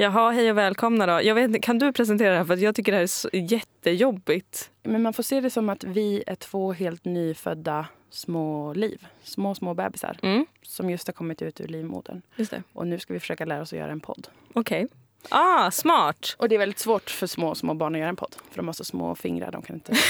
[0.00, 1.22] Jaha, hej och välkomna då.
[1.22, 2.44] Jag vet, kan du presentera det här?
[2.44, 4.70] För jag tycker det här är jättejobbigt.
[4.82, 9.06] Men man får se det som att vi är två helt nyfödda små liv.
[9.22, 12.22] Små, små bebisar Mm, som just har kommit ut ur livmodern.
[12.36, 12.62] just det.
[12.72, 14.28] Och nu ska vi försöka lära oss att göra en podd.
[14.52, 14.86] Okej.
[15.28, 16.36] Ah, smart!
[16.38, 18.34] Och det är väldigt svårt för små, små barn att göra en podd.
[18.50, 19.50] För de har så små fingrar.
[19.52, 19.92] De kan inte...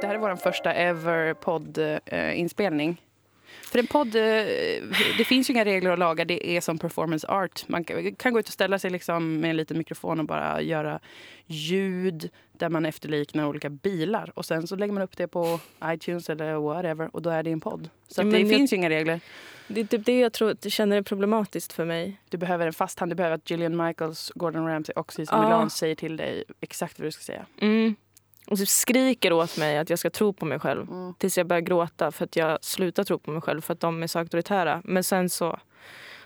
[0.00, 3.00] Det här är vår första ever poddinspelning.
[3.62, 4.22] För en podd, eh,
[5.18, 6.24] det finns ju inga regler och lagar.
[6.24, 7.68] Det är som performance art.
[7.68, 7.84] Man
[8.18, 11.00] kan gå ut och ställa sig liksom med en liten mikrofon och bara göra
[11.46, 14.32] ljud där man efterliknar olika bilar.
[14.34, 17.50] Och sen så lägger man upp det på iTunes eller whatever och då är det
[17.50, 17.88] en podd.
[18.08, 19.20] Så Ja, det jag- finns ju inga regler.
[19.68, 22.20] Det är typ det jag tror, det känner är problematiskt för mig.
[22.28, 23.10] Du behöver en fast hand.
[23.12, 25.42] Du behöver att Gillian Michaels, Gordon Ramsay och Cecil Ja.
[25.42, 27.46] Milan säger till dig exakt vad du ska säga.
[27.60, 27.94] Mm.
[28.46, 30.88] Och typ skriker åt mig att jag ska tro på mig själv.
[30.90, 31.14] Mm.
[31.14, 34.02] Tills jag börjar gråta för att jag slutar tro på mig själv för att de
[34.02, 34.80] är så auktoritära.
[34.84, 35.58] Men sen så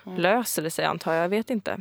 [0.05, 0.21] Mm.
[0.21, 1.23] löser det sig antar jag.
[1.23, 1.79] Jag vet inte.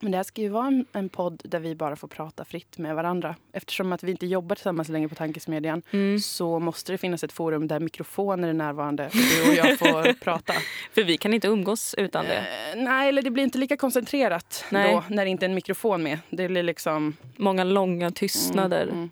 [0.00, 2.78] Men det här ska ju vara en, en podd där vi bara får prata fritt
[2.78, 3.36] med varandra.
[3.52, 6.18] Eftersom att vi inte jobbar tillsammans längre på Tankesmedjan Mm.
[6.20, 10.12] så måste det finnas ett forum där mikrofoner är närvarande och du och jag får
[10.12, 10.52] prata.
[10.94, 12.36] För vi kan inte umgås utan det.
[12.38, 14.92] Eh, nej, eller det blir inte lika koncentrerat Nej.
[14.92, 16.18] då när det inte är en mikrofon med.
[16.30, 17.16] Det blir liksom...
[17.36, 18.82] Många långa tystnader.
[18.82, 19.10] Mm, mm.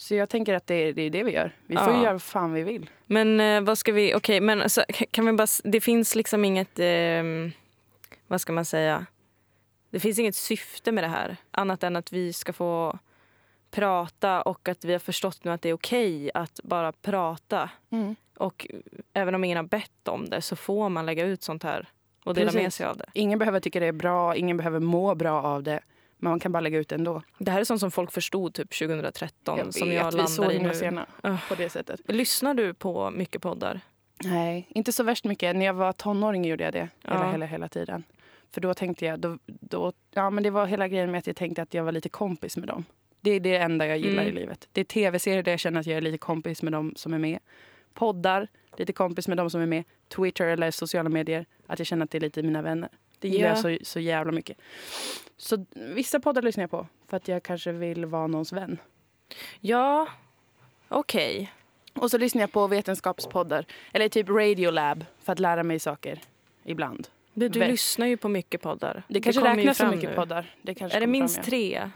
[0.00, 1.52] Så jag tänker att det är, det är det vi gör.
[1.66, 2.02] Vi får Ja.
[2.02, 2.90] göra vad fan vi vill.
[3.06, 4.14] Men eh, vad ska vi...
[4.14, 5.46] Okej, men alltså, kan vi bara...
[5.64, 6.78] Det finns liksom inget...
[6.78, 7.52] ehm,
[8.26, 9.06] vad ska man säga?
[9.90, 11.36] Det finns inget syfte med det här.
[11.50, 12.98] Annat än att vi ska få
[13.70, 17.70] prata och att vi har förstått nu att det är okej att bara prata.
[17.90, 18.16] Mm.
[18.36, 18.66] Och
[19.12, 21.88] även om ingen har bett om det så får man lägga ut sånt här
[22.24, 22.74] och dela med Precis.
[22.74, 23.06] sig av det.
[23.14, 25.80] Ingen behöver tycka det är bra, ingen behöver må bra av det.
[26.22, 27.22] Men man kan bara lägga ut det ändå.
[27.38, 30.26] Det här är sånt som folk förstod typ 2013 Jag som vet, jag vi är
[30.26, 31.48] så himla sena Ugh.
[31.48, 32.00] på det sättet.
[32.04, 33.80] Lyssnar du på mycket poddar?
[34.24, 35.56] Nej, inte så värst mycket.
[35.56, 37.30] När jag var tonåring gjorde jag det hela, Ja.
[37.32, 38.04] hela, hela tiden.
[38.50, 41.36] För då tänkte jag, då, då, ja men det var hela grejen med att jag
[41.36, 42.84] tänkte att jag var lite kompis med dem.
[43.20, 44.36] Det är det enda jag gillar Mm.
[44.36, 44.68] i livet.
[44.72, 47.18] Det är tv-serier där jag känner att jag är lite kompis med dem som är
[47.18, 47.38] med.
[47.94, 49.84] Poddar, lite kompis med dem som är med.
[50.08, 52.88] Twitter eller sociala medier, att jag känner att det är lite mina vänner.
[53.20, 53.56] Det gillar Ja.
[53.56, 54.58] så, så jävla mycket.
[55.36, 58.78] Så vissa poddar lyssnar jag på för att jag kanske vill vara någons vän.
[59.60, 60.06] Ja,
[60.88, 61.52] okej.
[61.94, 66.20] Och så lyssnar jag på vetenskapspoddar, eller typ Radiolab, för att lära mig saker
[66.64, 67.08] ibland.
[67.34, 69.02] Du Väl- lyssnar ju på mycket poddar.
[69.08, 70.16] Det kanske ju räknas som mycket nu.
[70.16, 70.54] poddar.
[70.62, 71.72] Det kanske Är det minst fram, tre?
[71.74, 71.90] ja.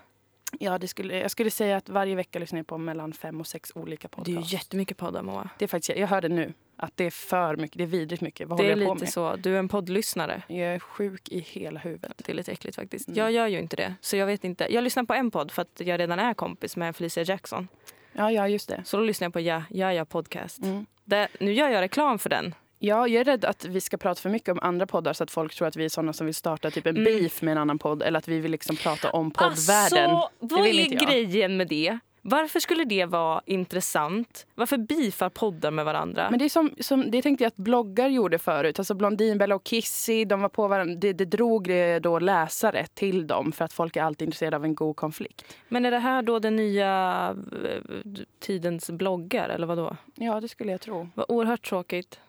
[0.60, 3.46] ja, det skulle, jag skulle säga att varje vecka lyssnar jag på mellan fem och
[3.46, 5.48] sex olika Det är ju jättemycket poddar, Moa.
[5.58, 7.78] Det är faktiskt, jag hörde nu att det är för mycket.
[7.78, 8.48] Det är vidrigt mycket.
[8.48, 9.12] Vad Det håller jag på lite med?
[9.12, 9.36] så.
[9.36, 10.42] Du är en poddlyssnare.
[10.48, 12.12] Jag är sjuk i hela huvudet.
[12.24, 13.08] Det är lite äckligt faktiskt.
[13.08, 13.18] Mm.
[13.18, 13.94] Jag gör ju inte det.
[14.00, 14.74] Så jag vet inte.
[14.74, 17.68] Jag lyssnar på en podd för att jag redan är kompis med Felicia Jackson.
[18.12, 18.82] Ja, ja, just det.
[18.84, 20.58] Så då lyssnar jag på Ja, ja, ja podcast.
[20.62, 20.86] Mm.
[21.04, 22.54] Det, nu gör jag reklam för den.
[22.78, 25.30] Ja, jag är rädd att vi ska prata för mycket om andra poddar så att
[25.30, 27.04] folk tror att vi är såna som vill starta typ en Mm.
[27.04, 30.10] beef med en annan podd eller att vi vill liksom prata om poddvärlden.
[30.10, 31.98] Alltså, vad är grejen med det?
[32.26, 34.46] Varför skulle det vara intressant?
[34.54, 36.30] Varför bifar poddar med varandra?
[36.30, 38.78] Men det, är som, som, det tänkte jag att bloggar gjorde förut.
[38.78, 40.94] Alltså Blondinbella och Kissy, de var på varandra.
[40.94, 41.70] Det, det drog
[42.00, 45.44] då läsare till dem för att folk är alltid intresserade av en god konflikt.
[45.68, 48.02] Men är det här då den nya eh,
[48.38, 49.96] tidens bloggar eller vad då?
[50.14, 51.08] Ja, det skulle jag tro.
[51.14, 52.20] Vad oerhört tråkigt.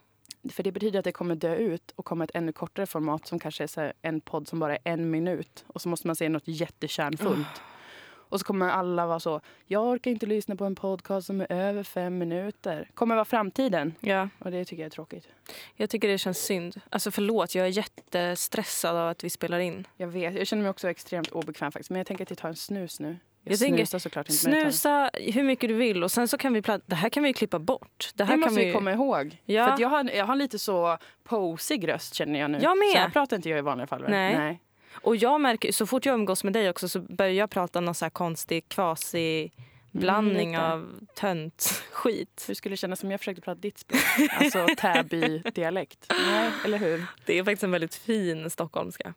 [0.50, 3.40] För det betyder att det kommer dö ut och komma ett ännu kortare format som
[3.40, 5.66] kanske är en podd som bara är en minut.
[5.68, 7.62] Och så måste man säga något jättekärnfullt.
[8.36, 11.52] Och så kommer alla vara så, jag orkar inte lyssna på en podcast som är
[11.52, 12.90] över fem minuter.
[12.94, 13.94] Kommer vara framtiden.
[14.00, 15.28] Ja, Och det tycker jag är tråkigt.
[15.76, 16.82] jag tycker det känns synd.
[16.90, 19.88] Alltså förlåt, jag är jättestressad av att vi spelar in.
[19.98, 21.90] Jag vet, jag känner mig också extremt obekväm faktiskt.
[21.90, 23.18] Men jag tänker att jag tar en snus nu.
[23.44, 24.38] Jag, Jag snusar såklart inte.
[24.42, 27.34] Snusa hur mycket du vill och sen så kan vi det här kan vi ju
[27.34, 28.10] klippa bort.
[28.16, 29.38] Det här Det kan måste vi komma ihåg.
[29.46, 29.76] Ja.
[29.76, 32.60] För jag, har, jag har lite så posig röst känner jag nu.
[32.62, 32.92] Jag med.
[32.94, 34.06] Så här pratar inte jag i vanliga fall.
[34.08, 34.38] Nej.
[34.38, 34.60] Nej.
[35.02, 37.96] Och jag märker, så fort jag umgås med dig också så börjar jag prata någon
[37.96, 39.52] så här konstig kvasi
[39.92, 42.46] blandning Mm, av tönt skit.
[42.48, 44.02] Hur skulle det kännas om jag försökte prata ditt språk?
[44.30, 46.06] Alltså Täby-dialekt.
[46.10, 47.06] Nej, eller hur?
[47.26, 49.14] Det är faktiskt en väldigt fin stockholmska.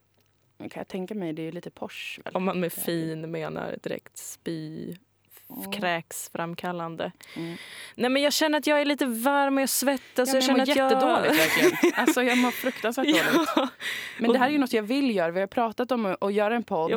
[0.58, 1.70] Men kan jag tänka mig, det är ju lite.
[2.24, 2.34] Väl?
[2.34, 4.94] Om man med fin menar direkt spy.
[5.72, 7.12] Kräksframkallande.
[7.36, 7.56] Mm.
[7.94, 10.34] Nej men jag känner att jag är lite varm och jag svettas.
[10.34, 10.76] Ja, jag jag mår att jag...
[10.76, 11.92] jättedåligt verkligen.
[11.94, 13.48] Alltså jag mår fruktansvärt dåligt.
[13.56, 13.68] ja,
[14.18, 15.30] Men det här är ju något jag vill göra.
[15.30, 16.90] Vi har pratat om att göra en podd.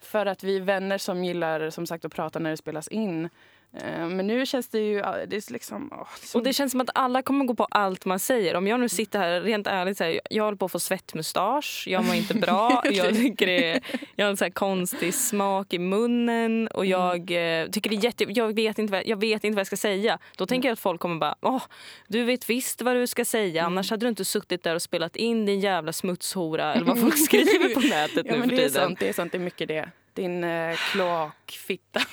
[0.00, 3.28] För att vi är vänner som gillar som sagt att prata när det spelas in.
[3.74, 4.94] Eh, Men nu känns det ju...
[5.00, 5.88] Det är liksom...
[5.92, 8.56] åh, är så- Och det känns som att alla kommer gå på allt man säger.
[8.56, 11.84] Om jag nu sitter här, rent ärligt, så här, jag håller på att få svettmustasch,
[11.88, 13.80] jag mår inte bra, jag tycker det är,
[14.16, 18.24] jag har en så konstig smak i munnen och jag eh, tycker det är jätte,
[18.28, 20.18] jag vet, inte vad, jag vet inte vad jag ska säga.
[20.36, 21.62] Då tänker jag att folk kommer bara, åh,
[22.08, 25.16] du vet visst vad du ska säga, annars hade du inte suttit där och spelat
[25.16, 28.62] in din jävla smutshora eller vad folk skriver på nätet Ja, nu men för det
[28.62, 28.82] är tiden.
[28.88, 29.88] sant, det är sant, det är mycket det.
[30.18, 32.00] Din eh, kloakfitta.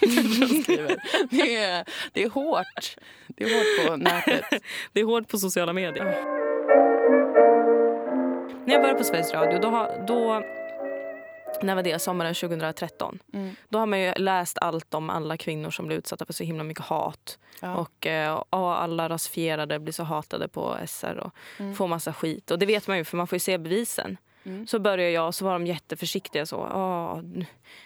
[1.29, 2.95] Det är, det är hårt.
[3.27, 4.63] Det är hårt på nätet.
[4.93, 6.05] Det är hårt på sociala medier.
[8.65, 10.43] När jag började på Sveriges Radio, då, då
[11.61, 11.99] när var det?
[11.99, 13.19] Sommaren 2013.
[13.33, 13.55] Mm.
[13.69, 16.63] Då har man ju läst allt om alla kvinnor som blir utsatta för så himla
[16.63, 17.39] mycket hat.
[17.59, 17.75] Ja.
[17.75, 21.31] Och, eh, och alla rasifierade blir så hatade på SR och
[21.77, 22.51] får massa skit.
[22.51, 24.17] Och det vet man ju för man får se bevisen.
[24.45, 24.67] Mm.
[24.67, 26.57] Så började jag och så var de jätteförsiktiga så.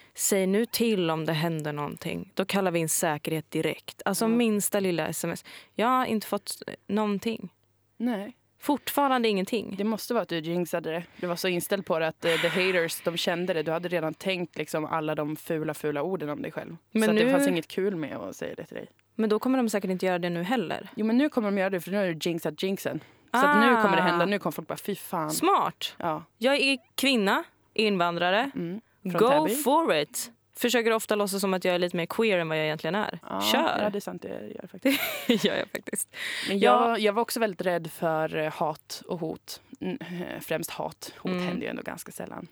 [0.09, 2.31] "Åh, n- Säg nu till om det händer någonting.
[2.33, 4.01] Då kallar vi in säkerhet direkt.
[4.06, 5.45] Alltså minsta lilla sms.
[5.75, 7.50] Jag har inte fått eh, någonting.
[7.97, 9.75] Nej, Fortfarande ingenting.
[9.77, 11.03] det måste vara att du jinxade det.
[11.19, 13.63] Du var så inställd på det att eh, the haters, de kände det.
[13.63, 16.77] Du hade redan tänkt liksom alla de fula, fula orden om dig själv.
[16.91, 18.88] Men så nu- det fanns inget kul med att säga det till dig.
[19.15, 20.89] Men då kommer de säkert inte göra det nu heller.
[20.95, 23.00] Jo, men nu kommer de göra det för nu har du jinxat jinxen.
[23.33, 24.23] Så att nu kommer det hända.
[24.23, 24.27] Ah.
[24.27, 25.31] Nu kommer folk bara, fy fan.
[25.31, 25.95] Smart.
[25.97, 26.23] Ja.
[26.38, 28.51] Jag är kvinna, invandrare.
[28.55, 28.81] Mm.
[29.04, 29.56] Go Täby.
[29.56, 30.31] for it.
[30.56, 33.19] Försöker ofta låtsas som att jag är lite mer queer än vad jag egentligen är.
[33.30, 33.80] Ja, Kör.
[33.84, 34.22] Ja, det är sant.
[34.22, 35.01] Det gör jag faktiskt.
[35.46, 36.16] gör jag faktiskt.
[36.48, 36.90] Men Ja.
[36.90, 39.62] jag, jag var också väldigt rädd för eh, hat och hot.
[39.81, 41.13] Mm, eh, Främst hat.
[41.18, 41.44] Hot Mm.
[41.46, 42.48] händer ju ändå ganska sällan.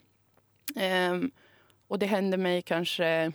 [0.76, 1.32] Ehm,
[1.88, 3.32] och det hände mig kanske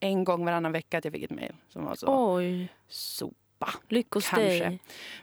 [0.00, 3.68] en gång varannan vecka att jag fick ett mejl som var så Oj, sopa.
[3.88, 4.46] lyckos Kanske.
[4.48, 4.78] dig.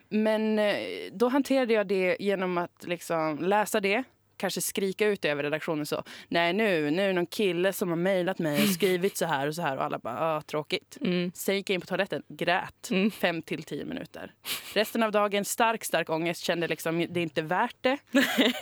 [0.10, 0.76] Men eh,
[1.12, 4.04] då hanterade jag det genom att liksom läsa det.
[4.38, 6.04] Kanske skrika ut över redaktionen så.
[6.28, 9.48] Nej nu, nu är det någon kille som har mejlat mig och skrivit så här
[9.48, 10.98] och så här och alla bara, ah, tråkigt.
[11.02, 11.32] Mm.
[11.36, 12.90] Sen gick jag in på toaletten, grät.
[12.92, 13.12] Mm.
[13.12, 14.32] Fem till tio minuter.
[14.74, 16.44] Resten av dagen stark, stark ångest.
[16.44, 17.98] Kände liksom det är inte värt det.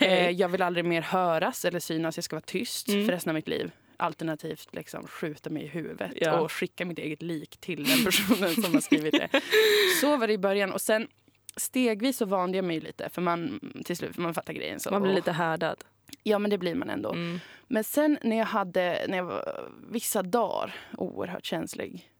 [0.00, 2.16] eh, jag vill aldrig mer höras eller synas.
[2.16, 3.06] Jag ska vara tyst Mm.
[3.06, 3.70] för resten av mitt liv.
[3.96, 6.40] Alternativt liksom skjuta mig i huvudet Ja.
[6.40, 9.40] och skicka mitt eget lik till den personen som har skrivit det.
[10.00, 10.72] Så var det i början.
[10.72, 11.08] Och sen
[11.56, 13.08] stegvis så vande jag mig lite.
[13.08, 14.80] För man till slut man fattar grejen.
[14.80, 15.84] Så, Man blir lite härdad.
[16.22, 17.12] Ja men det blir man ändå.
[17.12, 17.40] Mm.
[17.68, 22.10] Men sen när jag hade, när jag var vissa dagar oerhört känslig,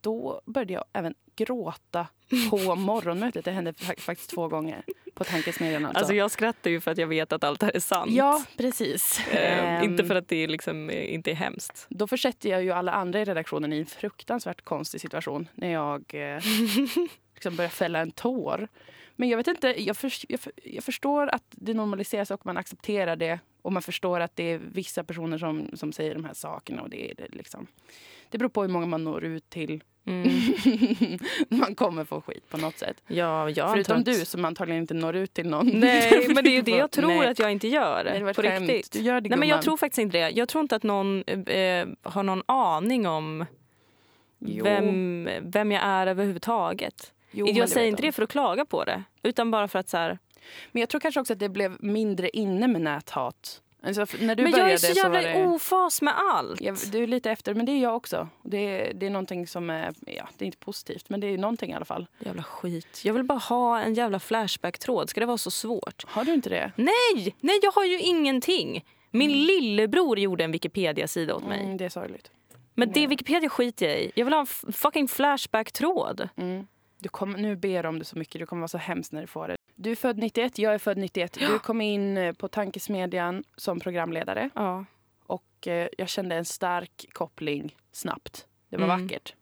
[0.00, 2.06] då började jag även gråta
[2.50, 3.44] på morgonmötet.
[3.44, 4.82] Det hände fa- faktiskt två gånger
[5.14, 5.84] på Tankesmedjan.
[5.86, 5.98] Alltså.
[5.98, 8.10] Alltså jag skrattar ju för att jag vet att allt det här är sant.
[8.12, 9.20] ja, precis.
[9.32, 11.86] Eh, Ehm, inte för att det liksom, eh, inte är hemskt.
[11.88, 16.04] Då försätter jag ju alla andra i redaktionen i en fruktansvärt konstig situation när jag
[16.14, 16.42] eh,
[17.44, 18.68] liksom börjar fälla en tår.
[19.16, 22.56] Men jag vet inte, jag, för, jag, för, jag förstår att det normaliseras och man
[22.56, 23.38] accepterar det.
[23.62, 26.82] Och man förstår att det är vissa personer som, som säger de här sakerna.
[26.82, 27.66] Och det, är det, liksom,
[28.30, 29.82] det beror på hur många man når ut till.
[30.06, 30.28] Mm.
[31.48, 33.02] man kommer få skit på något sätt.
[33.06, 35.66] Ja, jag Förutom att- du som antagligen inte når ut till någon.
[35.68, 37.28] Nej, men det är ju det jag tror Nej.
[37.28, 38.04] att jag inte gör.
[38.04, 38.70] Nej, det på skämt.
[38.70, 38.92] riktigt.
[38.92, 40.30] Du gör det, Nej, men jag tror faktiskt inte det.
[40.30, 43.44] Jag tror inte att någon eh, har någon aning om
[44.38, 44.64] Jo.
[44.64, 47.13] vem, vem jag är överhuvudtaget.
[47.34, 48.08] Jo, jag säger inte de.
[48.08, 50.18] det för att klaga på det, utan bara för att så här...
[50.72, 53.60] Men jag tror kanske också att det blev mindre inne med näthat.
[53.86, 55.46] Alltså, när du men jag började är så jävla var det...
[55.46, 56.60] ofas med allt.
[56.60, 58.28] Ja, du är lite efter, men det är jag också.
[58.42, 61.38] Det är, det är någonting som är, ja, det är inte positivt, men det är
[61.38, 62.06] någonting i alla fall.
[62.18, 63.00] Jävla skit.
[63.04, 65.10] Jag vill bara ha en jävla Flashback-tråd.
[65.10, 66.04] Ska det vara så svårt?
[66.06, 66.72] Har du inte det?
[66.76, 67.36] Nej!
[67.40, 68.84] Nej, jag har ju ingenting.
[69.10, 71.60] Min lillebror gjorde en Wikipedia-sida åt mig.
[71.60, 72.30] Mm, det är sorgligt.
[72.74, 74.12] Men det Wikipedia skiter jag i.
[74.14, 76.28] Jag vill ha en fucking Flashback-tråd.
[76.36, 76.66] Mm.
[77.04, 79.20] Du kommer, nu ber jag om det så mycket, du kommer vara så hemskt när
[79.20, 79.56] du får det.
[79.74, 81.32] Du är född 91, jag är född 91.
[81.32, 84.84] Du kom in eh, på Tankesmedjan som programledare Ja.
[85.26, 88.46] och eh, jag kände en stark koppling snabbt.
[88.68, 89.02] Det var Mm.
[89.02, 89.34] vackert.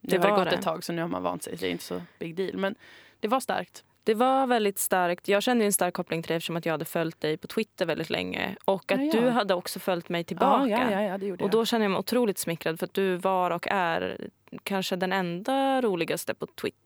[0.00, 1.66] Nu Det har det var gått ett tag så nu har man vant sig, det
[1.66, 2.56] är inte så big deal.
[2.56, 2.74] Men
[3.20, 3.84] det var starkt.
[4.04, 5.28] Det var väldigt starkt.
[5.28, 7.86] Jag kände en stark koppling till dig eftersom att jag hade följt dig på Twitter
[7.86, 8.56] väldigt länge.
[8.64, 9.20] Och att Ja, ja.
[9.20, 10.68] du hade också följt mig tillbaka.
[10.70, 11.52] Ja, ja, ja, ja, det gjorde Och jag.
[11.52, 14.28] då känner jag mig otroligt smickrad för att du var och är
[14.62, 16.80] kanske den enda roligaste på Twitter.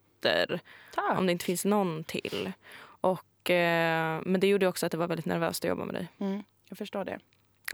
[0.94, 1.18] Tack.
[1.18, 2.52] Om det inte finns någon till.
[2.80, 6.08] Och, eh, men det gjorde också att det var väldigt nervöst att jobba med dig.
[6.18, 7.18] Mm, jag förstår det.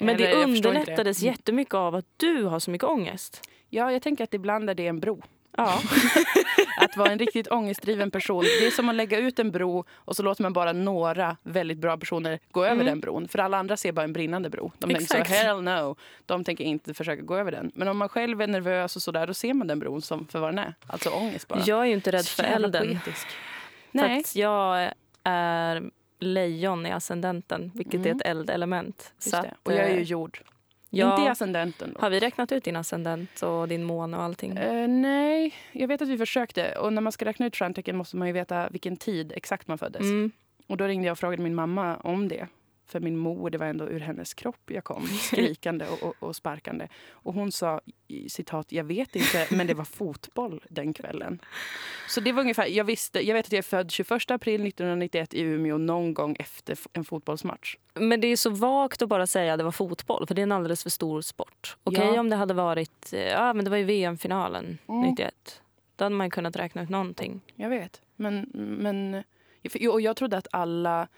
[0.01, 1.27] Men Eller, det underlättades det.
[1.27, 3.51] Jättemycket av att du har så mycket ångest.
[3.69, 5.23] Ja, jag tänker att ibland är det en bro.
[5.57, 5.81] Ja.
[6.81, 8.43] Att vara en riktigt ångestdriven person.
[8.61, 11.79] Det är som att lägga ut en bro och så låter man bara några väldigt
[11.79, 12.87] bra personer gå över Mm.
[12.87, 13.29] den bron.
[13.29, 14.73] För alla andra ser bara en brinnande bro.
[14.79, 15.31] De tänker så, Exakt.
[15.31, 15.97] hell no.
[16.27, 17.71] De tänker inte försöka gå över den.
[17.75, 20.39] Men om man själv är nervös och sådär, då ser man den bron som för
[20.39, 20.75] vad den är.
[20.87, 21.61] Alltså ångest bara.
[21.67, 22.83] Jag är ju inte rädd för elden.
[22.89, 23.27] poetisk.
[23.27, 24.21] För Nej.
[24.21, 24.91] att jag
[25.25, 25.83] är
[26.21, 28.07] lejon i ascendenten, vilket Mm.
[28.07, 29.13] är ett eldelement.
[29.33, 30.41] Att, Och jag är ju eh, jord.
[30.99, 31.11] Ja.
[31.11, 31.93] Inte i ascendenten.
[31.95, 32.01] Då.
[32.01, 34.57] Har vi räknat ut din ascendent och din måne och allting?
[34.57, 36.73] Eh, nej, jag vet att vi försökte.
[36.79, 39.79] Och när man ska räkna ut stjärntecken måste man ju veta vilken tid exakt man
[39.79, 40.03] föddes.
[40.03, 40.31] Mm.
[40.67, 42.47] Och då ringde jag och frågade min mamma om det.
[42.89, 46.37] För min mor, det var ändå ur hennes kropp jag kom, skrikande och, och, och
[46.37, 46.89] sparkande.
[47.11, 47.81] Och hon sa,
[48.29, 51.39] citat, jag vet inte, men det var fotboll den kvällen.
[52.09, 55.35] Så det var ungefär, jag visste, jag vet att jag är född 21 april 1991
[55.35, 57.77] i Umeå någon gång efter en fotbollsmatch.
[57.95, 60.43] Men det är så vagt att bara säga att det var fotboll, för det är
[60.43, 61.77] en alldeles för stor sport.
[61.85, 62.21] Okej Ja.
[62.21, 65.11] om det hade varit, ja men det var ju VM-finalen Mm.
[65.11, 65.63] 91.
[65.97, 67.41] Då hade man kunnat räkna ut någonting.
[67.55, 68.03] Jag vet.
[68.17, 68.51] Men,
[68.81, 69.23] men
[69.91, 71.09] och jag trodde att alla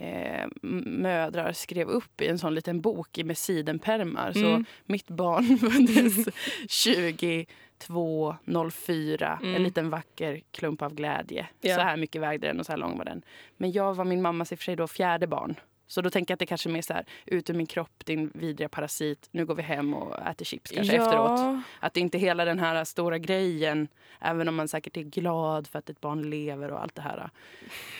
[0.00, 0.46] eh,
[0.86, 4.32] mödrar skrev upp i en sån liten bok med sidenpärmar.
[4.32, 4.64] Så Mm.
[4.86, 6.28] mitt barn föddes
[6.68, 9.38] 22.04.
[9.42, 9.54] Mm.
[9.54, 11.46] En liten vacker klump av glädje.
[11.60, 11.74] Ja.
[11.74, 13.22] Så här mycket vägde den och så här lång var den.
[13.56, 15.54] Men jag var min mammas i och för sig då fjärde barn.
[15.88, 18.04] Så då tänker jag att det kanske är mer så här, ut ur min kropp
[18.04, 19.28] din vidriga parasit.
[19.30, 21.62] Nu går vi hem och äter chips kanske efteråt.
[21.80, 23.88] Att det inte är hela den här stora grejen.
[24.20, 27.30] Även om man säkert är glad för att ett barn lever och allt det här.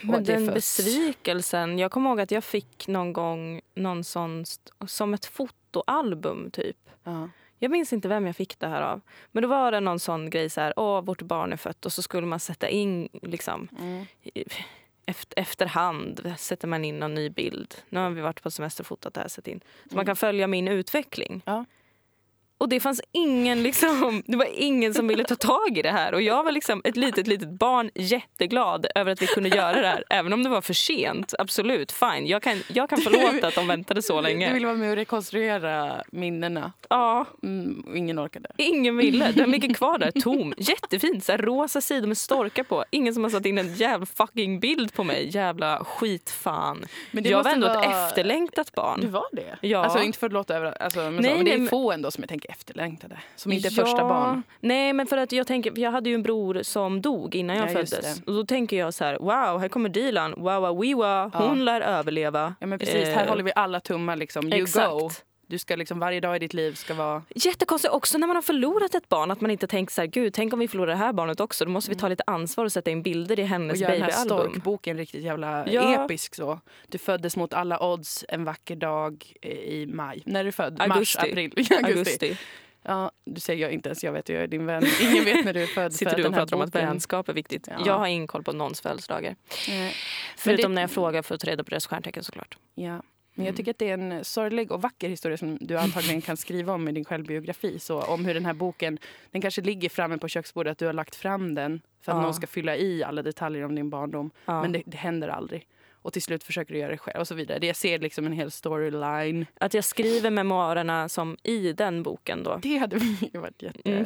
[0.02, 0.54] Och Men det den föds.
[0.78, 1.78] besvikelsen.
[1.78, 4.44] Jag kommer ihåg att jag fick någon gång någon sån,
[4.86, 6.76] som ett fotoalbum typ.
[7.04, 7.28] Ja.
[7.58, 9.00] Jag minns inte vem jag fick det här av.
[9.32, 11.92] Men då var det någon sån grej så här, åh vårt barn är fött och
[11.92, 14.04] så skulle man sätta in liksom Mm.
[15.08, 17.74] Efter, efterhand sätter man in en ny bild.
[17.88, 19.28] Nu har vi varit på semester och fotat det här.
[19.28, 19.60] Sett in.
[19.60, 20.06] Så man Mm.
[20.06, 21.42] kan följa min utveckling.
[21.44, 21.64] Ja.
[22.58, 26.14] Och det fanns ingen liksom, det var ingen som ville ta tag i det här.
[26.14, 29.88] Och jag var liksom ett litet, litet barn jätteglad över att vi kunde göra det
[29.88, 30.04] här.
[30.10, 31.34] Även om det var för sent.
[31.38, 32.26] Absolut, fine.
[32.26, 34.52] Jag kan, jag kan förlåta att de väntade så Du länge.
[34.52, 36.72] vill vara med och rekonstruera minnena.
[36.90, 38.48] Ja, Mm, ingen orkade.
[38.56, 39.32] ingen ville.
[39.32, 40.54] Den ligger kvar där tom.
[40.56, 41.24] Jättefint.
[41.24, 42.84] Så här, rosa sidor med storkar på.
[42.90, 45.28] Ingen som har satt in en jävla fucking bild på mig.
[45.32, 46.86] Jävla skitfan.
[47.10, 49.00] Men jag var ändå ett vara- efterlåtat barn.
[49.00, 49.58] Du var det?
[49.68, 49.78] Ja.
[49.84, 50.82] Alltså inte för att låta över...
[50.82, 53.18] Alltså, men, Nej, så, men det är nej, få ändå som jag tänker efterlängtade.
[53.36, 53.84] Som inte är Ja.
[53.84, 54.42] första barn.
[54.60, 57.56] Nej, men för att jag tänker, för jag hade ju en bror som dog innan
[57.56, 58.20] jag Ja, föddes.
[58.26, 60.34] Och då tänker jag så här, wow, här kommer Dilan.
[60.36, 61.24] Wow, wow, wiwa.
[61.34, 61.64] Hon Ja.
[61.64, 62.54] lär överleva.
[62.60, 64.52] Ja men precis, Eh, här håller vi alla tummar liksom.
[64.52, 64.90] You exakt.
[64.90, 65.10] go.
[65.50, 67.22] Du ska liksom, varje dag i ditt liv ska vara...
[67.34, 70.34] Jättekonstigt också när man har förlorat ett barn att man inte tänker så här, gud,
[70.34, 71.64] tänk om vi förlorar det här barnet också.
[71.64, 74.02] Då måste vi ta lite ansvar och sätta in bilder i Och hennes göra den
[74.02, 74.50] här babyalbum.
[74.50, 76.04] storkboken riktigt jävla Ja.
[76.04, 76.60] episk så.
[76.88, 80.22] Du föddes mot alla odds en vacker dag eh, i maj.
[80.26, 80.80] När är du född?
[80.80, 80.98] Augusti.
[80.98, 81.52] Mars, april?
[81.56, 81.84] Augusti.
[81.86, 82.36] Augusti.
[82.82, 84.82] Ja, du säger jag inte ens, jag vet, jag är din vän.
[85.00, 85.92] Ingen vet när du är född.
[85.92, 87.68] Sitter du och pratar om att vänskap är viktigt.
[87.70, 87.82] Ja.
[87.86, 89.36] Jag har ingen koll på någons födelsedagar.
[89.68, 89.94] Nej.
[90.36, 92.56] Förutom det- när jag frågar för att ta reda på deras stjärntecken såklart.
[92.74, 93.02] Ja.
[93.38, 93.56] Men jag Mm.
[93.56, 96.88] tycker att det är en sorglig och vacker historia som du antagligen kan skriva om
[96.88, 97.78] i din självbiografi.
[97.78, 98.98] Så om hur den här boken,
[99.30, 102.22] den kanske ligger framme på köksbordet, att du har lagt fram den för att Ja.
[102.22, 104.30] någon ska fylla i alla detaljer om din barndom.
[104.44, 104.62] Ja.
[104.62, 105.66] Men det, det händer aldrig.
[106.02, 107.58] Och till slut försöker du göra det själv och så vidare.
[107.58, 109.46] Det- Jag ser liksom en hel storyline.
[109.60, 112.56] Att jag skriver memoarerna som i den boken då.
[112.62, 112.96] Det hade
[113.32, 113.80] ju varit jätte...
[113.90, 114.04] Mm.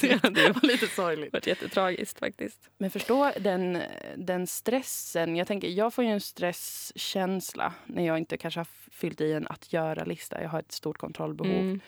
[0.34, 1.32] det var lite sorgligt.
[1.32, 2.70] Det varit jättetragiskt faktiskt.
[2.78, 3.82] Men förstå den,
[4.16, 5.36] den stressen.
[5.36, 9.46] Jag tänker, jag får ju en stresskänsla när jag inte kanske har fyllt i en
[9.46, 10.42] att göra-lista.
[10.42, 11.52] Jag har ett stort kontrollbehov.
[11.60, 11.80] Mm.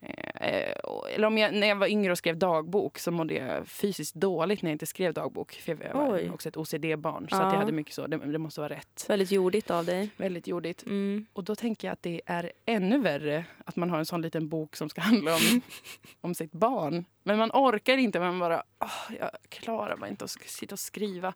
[0.00, 0.74] Eh,
[1.14, 4.62] eller om jag, när jag var yngre och skrev dagbok så mådde jag fysiskt dåligt
[4.62, 5.52] när jag inte skrev dagbok.
[5.52, 6.30] För jag var Oj.
[6.30, 7.26] också ett OCD-barn.
[7.30, 7.42] Så Ja.
[7.42, 8.06] att jag hade mycket så.
[8.06, 9.04] Det, det måste vara rätt.
[9.08, 10.10] Väldigt jordigt av dig.
[10.16, 10.82] Väldigt jordigt.
[10.86, 11.26] Mm.
[11.32, 14.48] Och då tänker jag att det är ännu värre att man har en sån liten
[14.48, 15.60] bok som ska handla om,
[16.20, 17.04] om sitt barn.
[17.22, 18.20] Men man orkar inte.
[18.20, 21.34] Man bara, "Åh, jag klarar bara inte att sitta och skriva.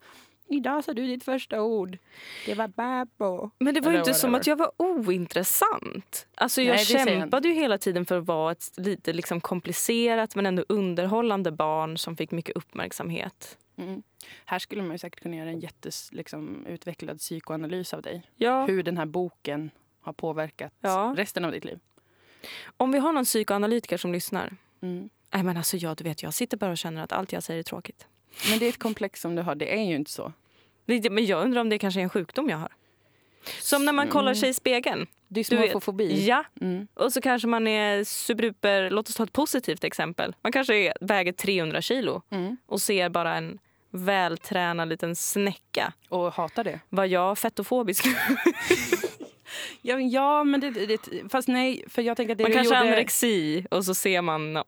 [0.53, 1.99] Idag sa du ditt första ord.
[2.47, 3.51] Det var babo.
[3.59, 6.27] Men det var ju inte som att jag var ointressant.
[6.35, 10.35] Alltså jag Nej, jag kämpade ju hela tiden för att vara ett lite liksom komplicerat
[10.35, 13.59] men ändå underhållande barn som fick mycket uppmärksamhet.
[13.77, 14.03] Mm.
[14.45, 18.23] Här skulle man ju säkert kunna göra en jätteutvecklad liksom, utvecklad psykoanalys av dig.
[18.37, 18.67] Ja.
[18.67, 21.15] Hur den här boken har påverkat Ja.
[21.17, 21.79] resten av ditt liv.
[22.77, 24.57] Om vi har någon psykoanalytiker som lyssnar.
[24.81, 25.09] Mm.
[25.35, 27.59] Nej men alltså ja, du vet, jag sitter bara och känner att allt jag säger
[27.59, 28.07] är tråkigt.
[28.51, 29.55] Men det är ett komplex som du har.
[29.55, 30.33] Det är ju inte så.
[31.11, 32.73] Men jag undrar om det kanske är en sjukdom jag har.
[33.61, 35.07] Som när man kollar sig i spegeln.
[35.29, 36.27] Dysmorfofobi.
[36.27, 36.87] Ja, Mm.
[36.95, 38.91] och så kanske man är superduper...
[38.91, 40.35] Låt oss ta ett positivt exempel.
[40.43, 42.57] Man kanske är, väger 300 kilo Mm.
[42.67, 43.59] och ser bara en
[43.91, 45.93] vältränad liten snäcka.
[46.09, 46.81] Och hatar det.
[46.89, 48.05] Var jag fettofobisk?
[49.83, 50.99] Ja, ja men det, det,
[51.33, 51.85] fast nej.
[51.89, 52.93] För jag tänker att det Man kanske har gjorde...
[52.93, 54.59] anorexi och så ser man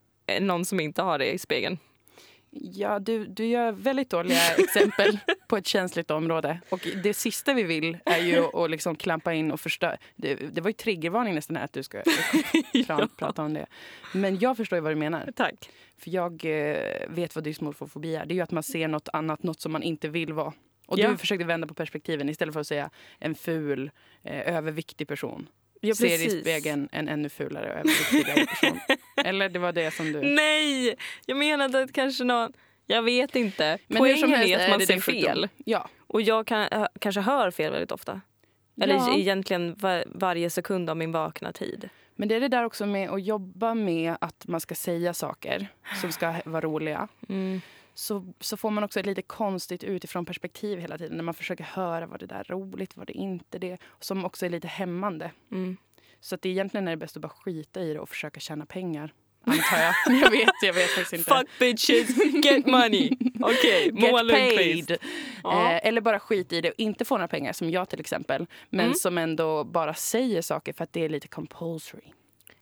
[0.41, 1.77] någon som inte har det i spegeln.
[2.57, 6.59] Ja, du, du gör väldigt dåliga exempel på ett känsligt område.
[6.69, 9.97] Och det sista vi vill är ju att liksom klampa in och förstöra.
[10.15, 12.03] Det, det var ju triggervarning nästan att du ska
[12.87, 13.65] pra, prata om det.
[14.13, 15.29] Men jag förstår ju vad du menar.
[15.35, 15.69] Tack.
[15.97, 18.25] För jag eh, vet vad dysmorfofobi är.
[18.25, 20.53] Det är ju att man ser något annat, något som man inte vill vara.
[20.87, 21.09] Och Ja.
[21.09, 23.91] du försökte vända på perspektiven istället för att säga en ful,
[24.23, 25.47] eh, överviktig person.
[25.81, 28.79] Ja, ser i spegeln en ännu fulare och överviktigare person.
[29.15, 30.21] Eller det var det som du...
[30.21, 30.95] Nej!
[31.25, 32.53] Jag menade att kanske någon...
[32.87, 33.77] Jag vet inte.
[33.87, 35.49] Men hur som Poängen helst att man det ser fel.
[35.65, 35.89] Ja.
[36.07, 38.21] Och jag kan, äh, kanske hör fel väldigt ofta.
[38.81, 39.17] Eller Ja.
[39.17, 41.89] egentligen var, varje sekund av min vakna tid.
[42.15, 45.67] Men det är det där också med att jobba med att man ska säga saker
[46.01, 47.07] som ska vara roliga.
[47.29, 47.61] Mm.
[47.93, 51.17] Så, så får man också ett lite konstigt utifrån perspektiv hela tiden.
[51.17, 53.77] När man försöker höra vad det där är roligt, vad det inte är det.
[53.99, 55.31] Som också är lite hämmande.
[55.51, 55.77] Mm.
[56.25, 58.65] Så att det egentligen är det bäst att bara skita i det och försöka tjäna
[58.65, 59.13] pengar.
[59.45, 59.93] Antar jag.
[60.21, 61.31] jag vet, jag vet faktiskt inte.
[61.37, 63.11] Fuck bitches, get money.
[63.39, 64.87] Okej, Get mål Lundqvist.
[64.87, 64.97] paid.
[65.43, 65.71] Ja.
[65.71, 68.45] Eh, eller bara skit i det och inte få några pengar, som jag till exempel.
[68.69, 68.95] Men Mm.
[68.95, 72.03] som ändå bara säger saker för att det är lite compulsory.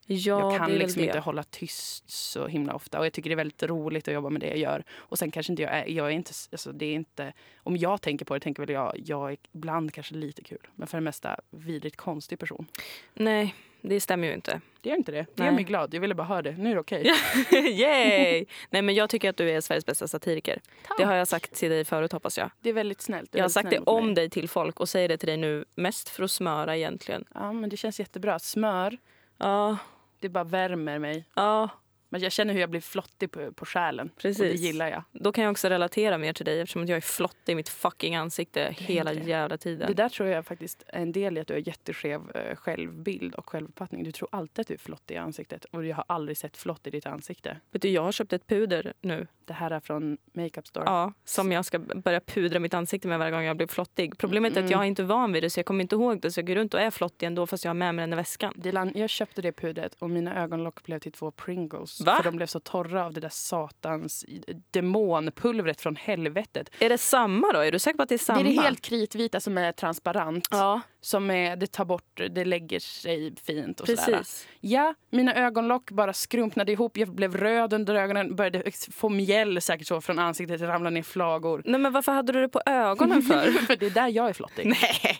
[0.06, 2.98] Ja, jag kan liksom inte hålla tyst så himla ofta.
[2.98, 4.84] Och jag tycker det är väldigt roligt att jobba med det jag gör.
[4.92, 8.02] Och sen kanske inte jag är, jag är inte, alltså det är inte, om jag
[8.02, 10.66] tänker på det tänker väl jag, jag är ibland kanske lite kul.
[10.74, 12.66] Men för det mesta vidrigt konstig person.
[13.14, 14.60] Nej, det stämmer ju inte.
[14.80, 15.26] Det är inte det.
[15.34, 15.94] Det gör mig glad.
[15.94, 16.52] Jag ville bara höra det.
[16.52, 17.06] Nu är det okej.
[17.52, 18.44] Yay!
[18.70, 20.60] Nej, men jag tycker att du är Sveriges bästa satiriker.
[20.98, 22.50] Det har jag sagt till dig förut hoppas jag.
[22.60, 23.34] Det är väldigt snällt.
[23.34, 23.84] Är Jag har sagt det mig.
[23.86, 27.24] om dig till folk och säger det till dig nu mest för att smöra egentligen.
[27.34, 28.38] Ja, men det känns jättebra.
[28.38, 28.98] Smör,
[29.38, 29.76] Ja,
[30.24, 31.24] det bara värmer mig.
[31.34, 31.68] ja,
[32.14, 34.06] men jag känner hur jag blir flottig på, på själen.
[34.06, 34.60] Och det Precis.
[34.60, 35.02] gillar jag.
[35.12, 38.14] då kan jag också relatera mer till dig eftersom jag är flottig i mitt fucking
[38.16, 39.20] ansikte hela det.
[39.20, 39.88] jävla tiden.
[39.88, 43.34] Det där tror jag faktiskt är en del i att du har jätteskev eh, självbild
[43.34, 44.04] och självuppfattning.
[44.04, 46.86] Du tror alltid att du är flottig i ansiktet och jag har aldrig sett flott
[46.86, 47.56] i ditt ansikte.
[47.70, 50.84] Vet du, jag har köpt ett puder nu Det här är från Makeup Store.
[50.86, 54.18] ja, som jag ska börja pudra mitt ansikte med varje gång jag blir flottig.
[54.18, 54.72] Problemet är att Mm.
[54.72, 56.54] jag är inte van vid det så jag kommer inte ihåg det så jag går
[56.54, 58.52] runt och är flottig ändå fast jag har med mig den i väskan.
[58.56, 61.98] Dilan, jag köpte det pudret och mina ögonlock blev till två Pringles.
[62.04, 62.16] Va?
[62.16, 64.24] För de blev så torra av det där satans
[64.70, 66.70] demonpulvret från helvetet.
[66.78, 67.58] Är det samma då?
[67.60, 68.42] Är du säker på att det är samma?
[68.42, 70.48] Det är det helt kritvita som är transparent.
[70.50, 74.04] Ja, Som är, det tar bort, det lägger sig fint och sådär.
[74.04, 74.48] precis.
[74.60, 76.96] Ja, mina ögonlock bara skrumpnade ihop.
[76.96, 81.02] Jag blev röd under ögonen, började få mjäll säkert så från ansiktet, det ramlade ner
[81.02, 81.62] flagor.
[81.64, 83.50] Nej men varför hade du det på ögonen för?
[83.52, 84.66] för det är där jag är flottig.
[84.66, 85.18] Nej.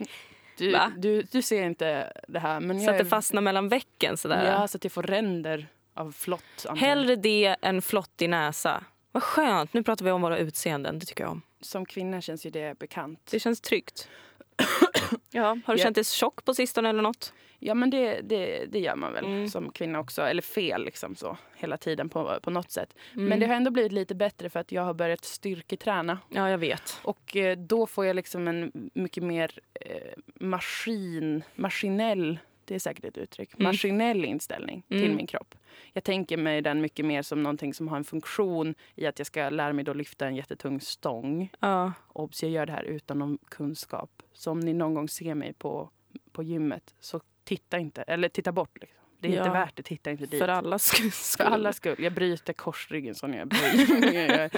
[0.57, 2.61] Du, du, du ser inte det här.
[2.61, 4.53] Men Så jag att det fastnar mellan vecken sådär.
[4.53, 6.43] Ja, så att jag får ränder av flott.
[6.69, 6.77] antar jag.
[6.77, 8.85] Hellre det än flottig näsa.
[9.13, 10.99] Vad skönt, nu pratar vi om våra utseenden.
[10.99, 11.43] Det tycker jag om.
[11.61, 13.29] Som kvinna känns ju det bekant.
[13.31, 14.09] Det känns tryggt.
[15.31, 15.85] ja, har du Ja.
[15.85, 17.33] känt dig tjock på sistone eller något?
[17.59, 19.49] Ja, men det, det, det gör man väl Mm.
[19.49, 20.23] som kvinna också.
[20.23, 22.95] Eller fel liksom så, hela tiden på, på något sätt.
[23.15, 23.25] Mm.
[23.27, 26.19] Men det har ändå blivit lite bättre för att jag har börjat styrketräna.
[26.29, 27.01] Ja, jag vet.
[27.03, 33.05] Och eh, då får jag liksom en mycket mer eh, maskin, maskinell, det är säkert
[33.05, 33.65] ett uttryck, Mm.
[33.65, 35.17] maskinell inställning till Mm.
[35.17, 35.55] min kropp.
[35.93, 39.27] Jag tänker mig den mycket mer som någonting som har en funktion i att jag
[39.27, 41.51] ska lära mig då lyfta en jättetung stång.
[41.61, 41.93] Ja.
[42.09, 44.23] Obs, jag gör det här utan någon kunskap.
[44.33, 45.91] Så om ni någon gång ser mig på,
[46.33, 48.79] på gymmet så titta inte, eller titta bort.
[48.81, 48.99] Liksom.
[49.19, 49.39] Det är Ja.
[49.39, 50.41] inte värt det, titta inte dit.
[50.41, 51.11] För allas skull.
[51.11, 51.97] För alla skull.
[51.99, 54.51] Jag bryter korsryggen så när jag böjer.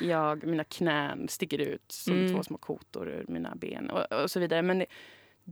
[0.00, 2.34] jag, mina knän sticker ut som Mm.
[2.34, 4.62] två små kotor ur mina ben och, och så vidare.
[4.62, 4.86] Men det,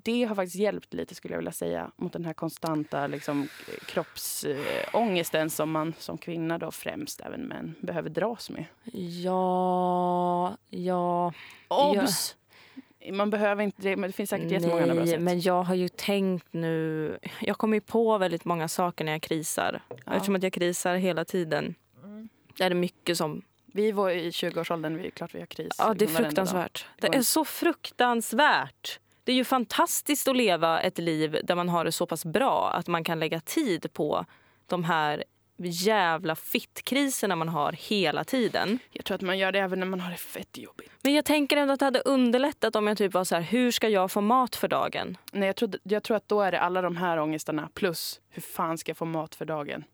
[0.05, 3.49] det har faktiskt hjälpt lite skulle jag vilja säga mot den här konstanta liksom,
[3.87, 8.65] kroppsångesten som man som kvinna då främst, även män, behöver dras med.
[9.23, 11.33] Ja, ja.
[11.69, 12.35] Obs!
[13.13, 15.21] Man behöver inte det, men det finns säkert jättemånga andra bra sätt.
[15.21, 17.19] men jag har ju tänkt nu...
[17.41, 19.81] Jag kommer ju på väldigt många saker när jag krisar.
[19.89, 20.13] Ja.
[20.13, 21.75] Eftersom att jag krisar hela tiden.
[22.57, 23.43] Det är det mycket som...
[23.67, 25.73] Vi var i 20-årsåldern, vi är klart vi har kris.
[25.79, 26.87] Ja, det är fruktansvärt.
[27.01, 29.01] Det är så fruktansvärt.
[29.29, 32.71] Det är ju fantastiskt att leva ett liv där man har det så pass bra
[32.71, 34.25] att man kan lägga tid på
[34.67, 35.25] de här
[35.59, 38.79] jävla fittkriserna man har hela tiden.
[38.91, 40.91] Jag tror att man gör det även när man har det fett jobbigt.
[41.03, 43.71] Men jag tänker ändå att det hade underlättat om jag typ var så här, hur
[43.71, 45.17] ska jag få mat för dagen?
[45.33, 48.43] Nej, jag, tror, jag tror att då är det alla de här ångestarna plus hur
[48.43, 49.85] fan ska jag få mat för dagen?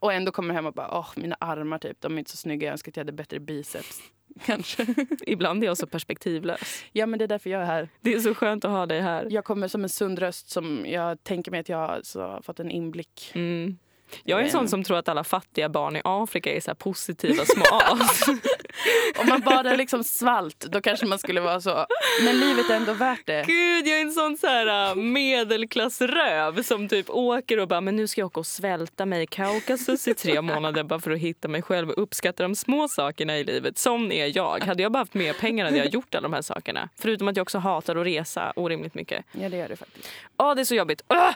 [0.00, 2.36] Och ändå kommer jag hem och bara, åh, mina armar typ, de är inte så
[2.36, 2.66] snygga.
[2.66, 4.00] Jag önskar att jag hade bättre biceps.
[4.44, 4.86] Kanske.
[5.26, 6.84] Ibland är jag så perspektivlös.
[6.92, 7.88] ja, men det är därför jag är här.
[8.00, 9.26] Det är så skönt att ha dig här.
[9.30, 12.60] Jag kommer som en sund röst som jag tänker mig att jag har så, fått
[12.60, 13.32] en inblick.
[13.34, 13.78] Mm.
[14.24, 17.44] Jag är en sån som tror att alla fattiga barn i Afrika är så positiva
[17.44, 18.22] små as.
[19.18, 21.86] Om man bara liksom svalt, då kanske man skulle vara så.
[22.24, 23.44] Men livet är ändå värt det.
[23.46, 27.96] Gud, jag är en sån så här äh, medelklassröv som typ åker och bara men
[27.96, 31.18] nu ska jag åka och svälta mig i Kaukasus i tre månader bara för att
[31.18, 33.78] hitta mig själv och uppskatta de små sakerna i livet.
[33.78, 34.64] Sån är jag.
[34.64, 36.88] Hade jag bara haft mer pengar hade jag gjort alla de här sakerna.
[36.96, 39.24] Förutom att jag också hatar att resa orimligt mycket.
[39.32, 40.08] Ja, det gör det faktiskt.
[40.36, 41.02] Ja, det är så jobbigt.
[41.08, 41.30] Åh!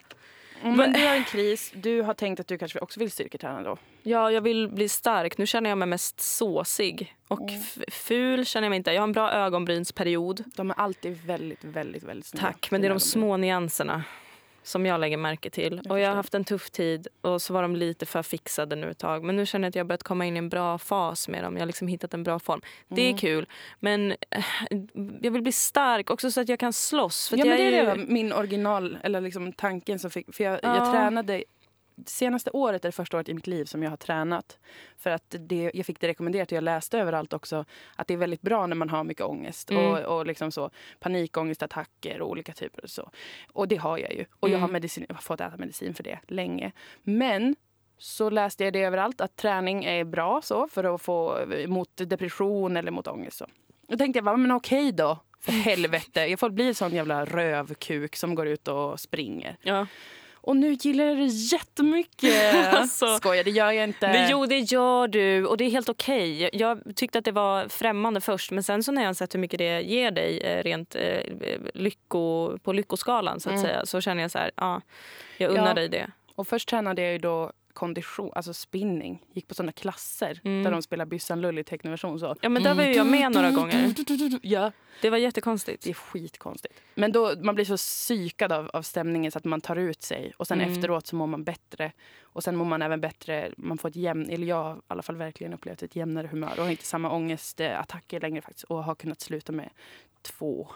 [0.62, 1.72] Men du har en kris.
[1.74, 3.76] Du har tänkt att du kanske också vill styrketräna då.
[4.02, 5.38] Ja, jag vill bli stark.
[5.38, 7.14] Nu känner jag mig mest såsig.
[7.28, 8.92] Och f- ful känner jag mig inte.
[8.92, 10.44] Jag har en bra ögonbrynsperiod.
[10.56, 12.46] De är alltid väldigt, väldigt, väldigt snygga.
[12.46, 14.02] Tack, men det är de små nyanserna.
[14.70, 15.80] Som jag lägger märke till.
[15.84, 18.76] Jag och jag har haft en tuff tid och så var de lite för fixade
[18.76, 19.24] nu ett tag.
[19.24, 21.54] Men nu känner jag att jag börjat komma in i en bra fas med dem.
[21.54, 22.60] Jag har liksom hittat en bra form.
[22.88, 23.18] Det är Mm.
[23.18, 23.46] kul.
[23.80, 24.14] Men
[25.20, 27.32] jag vill bli stark också så att jag kan slåss.
[27.36, 28.04] Ja, men det är ju...
[28.06, 30.34] min original, eller liksom tanken som fick...
[30.34, 30.76] För jag, Ja.
[30.76, 31.44] jag tränade...
[32.06, 34.58] Senaste året är det första året i mitt liv som jag har tränat.
[34.96, 37.64] För att det, jag fick det rekommenderat och jag läste överallt också
[37.96, 39.70] att det är väldigt bra när man har mycket ångest.
[39.70, 39.84] Mm.
[39.84, 42.82] Och, och liksom så, panikångestattacker och olika typer.
[42.84, 43.10] Och, så.
[43.52, 44.24] och det har jag ju.
[44.40, 44.72] Och jag, har Mm.
[44.72, 46.72] medicin, jag har fått äta medicin för det länge.
[47.02, 47.56] Men
[47.98, 52.76] så läste jag det överallt att träning är bra så för att få mot depression
[52.76, 53.36] eller mot ångest.
[53.36, 53.46] Så.
[53.88, 55.18] Då tänkte jag, bara, men okej då.
[55.40, 59.56] För helvete, jag får bli en sån jävla rövkuk som går ut och springer.
[59.62, 59.86] Ja.
[60.42, 62.54] Och nu gillar jag det jättemycket.
[62.72, 63.06] Alltså.
[63.16, 64.08] Skojar, det gör jag inte.
[64.08, 65.46] Men jo, det gör du.
[65.46, 66.50] Och det är helt okej.
[66.52, 68.50] Jag tyckte att det var främmande först.
[68.50, 71.20] Men sen så när jag sett hur mycket det ger dig eh, rent eh,
[71.74, 73.66] lycko, på lyckoskalan så att Mm.
[73.66, 73.86] säga.
[73.86, 74.80] Så känner jag så här, ja,
[75.36, 75.74] jag unnar Ja.
[75.74, 76.10] dig det.
[76.34, 79.24] Och först tränade jag ju då kondition, alltså spinning.
[79.32, 80.62] Gick på såna klasser Mm.
[80.62, 82.20] där de spelar Byssan Lull i tecknversion.
[82.20, 82.36] Så.
[82.40, 83.94] Ja, men där var ju jag med några gånger.
[84.42, 85.84] Ja, Det var jättekonstigt.
[85.84, 86.74] det är skitkonstigt.
[86.94, 90.32] Men då, man blir så psykad av, av stämningen så att man tar ut sig.
[90.36, 90.72] Och sen Mm.
[90.72, 91.92] efteråt så mår man bättre.
[92.22, 95.16] Och sen mår man även bättre, man får ett jämn, eller jag i alla fall
[95.16, 96.50] verkligen upplevt ett jämnare humör.
[96.58, 98.64] Och har inte samma ångestattacker längre faktiskt.
[98.64, 99.70] Och har kunnat sluta med
[100.22, 100.68] två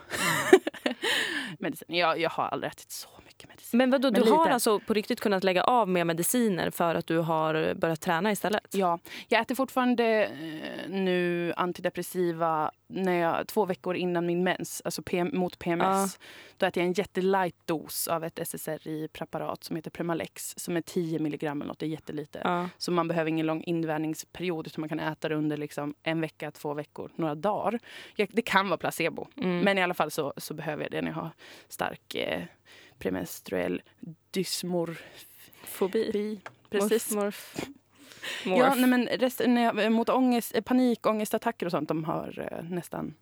[1.59, 1.98] mediciner.
[1.98, 3.79] Jag, jag har aldrig ätit så mycket medicin.
[3.79, 4.55] Men vadå, Men du har lite.
[4.55, 8.66] alltså på riktigt kunnat lägga av med mediciner för att du har börjat träna istället?
[8.75, 15.03] Ja, jag äter fortfarande eh, nu antidepressiva när jag, två veckor innan min mens, alltså
[15.03, 16.18] PM, mot PMS.
[16.57, 21.18] Då äter jag en jättelight dos av ett SSRI-preparat som heter Premalex som är 10
[21.18, 22.40] milligram eller något, det är jättelite.
[22.44, 22.68] Ja.
[22.79, 26.51] Så man behöver ingen lång invänjningsperiod utan man kan äta det under liksom en vecka,
[26.51, 27.79] två veckor, några dagar.
[28.16, 29.61] Jag, det kan vara placebo, Mm.
[29.61, 31.31] men i alla fall så, så behöver jag det när jag har
[31.68, 32.42] stark eh,
[32.98, 33.83] premenstruell
[34.30, 35.04] dysmorfi.
[35.64, 36.40] Fobi.
[36.70, 37.11] Precis.
[37.14, 37.54] Morf,
[38.44, 38.59] morf.
[38.59, 42.64] Ja, nej, men resten, jag, mot ångest, eh, panik, ångestattacker och sånt, de har eh,
[42.70, 43.14] nästan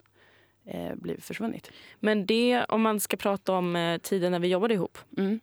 [0.66, 1.70] eh, blivit försvunnit.
[2.00, 5.40] Men det, om man ska prata om eh, tiden när vi jobbade ihop Mm.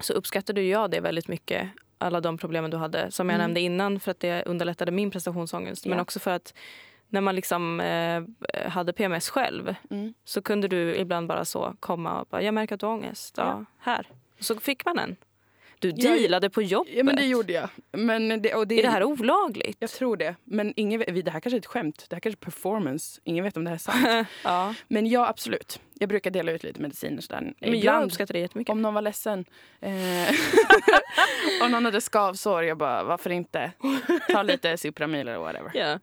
[0.00, 1.68] så uppskattade jag det väldigt mycket.
[1.98, 3.44] Alla de problemen du hade, som jag Mm.
[3.44, 5.86] nämnde innan för att det underlättade min prestationsångest.
[5.86, 6.02] Men Ja.
[6.02, 6.54] också för att
[7.12, 8.22] när man liksom eh,
[8.70, 10.14] hade PMS själv Mm.
[10.24, 13.34] så kunde du ibland bara så komma och bara, jag märker att du har ångest.
[13.36, 13.64] Ja, Ja.
[13.78, 14.06] här.
[14.38, 15.16] Och så fick man en.
[15.78, 16.92] Du dealade på jobbet.
[16.96, 17.68] Ja, men det gjorde jag.
[17.92, 19.76] Men det, och det, Är det här olagligt?
[19.80, 20.34] Jag tror det.
[20.44, 22.06] Men ingen, det här kanske är ett skämt.
[22.08, 23.20] Det här kanske är performance.
[23.24, 24.28] Ingen vet om det här är sant.
[24.44, 24.74] ja.
[24.88, 25.80] men ja, absolut.
[25.94, 27.54] Jag brukar dela ut lite mediciner sådär.
[27.60, 28.72] Men jag uppskattar det jättemycket.
[28.72, 29.44] om någon var ledsen.
[29.80, 29.90] Eh,
[31.62, 33.72] om någon hade skavsår, jag bara, varför inte?
[34.28, 35.70] Ta lite Supramil eller whatever.
[35.74, 35.98] Ja.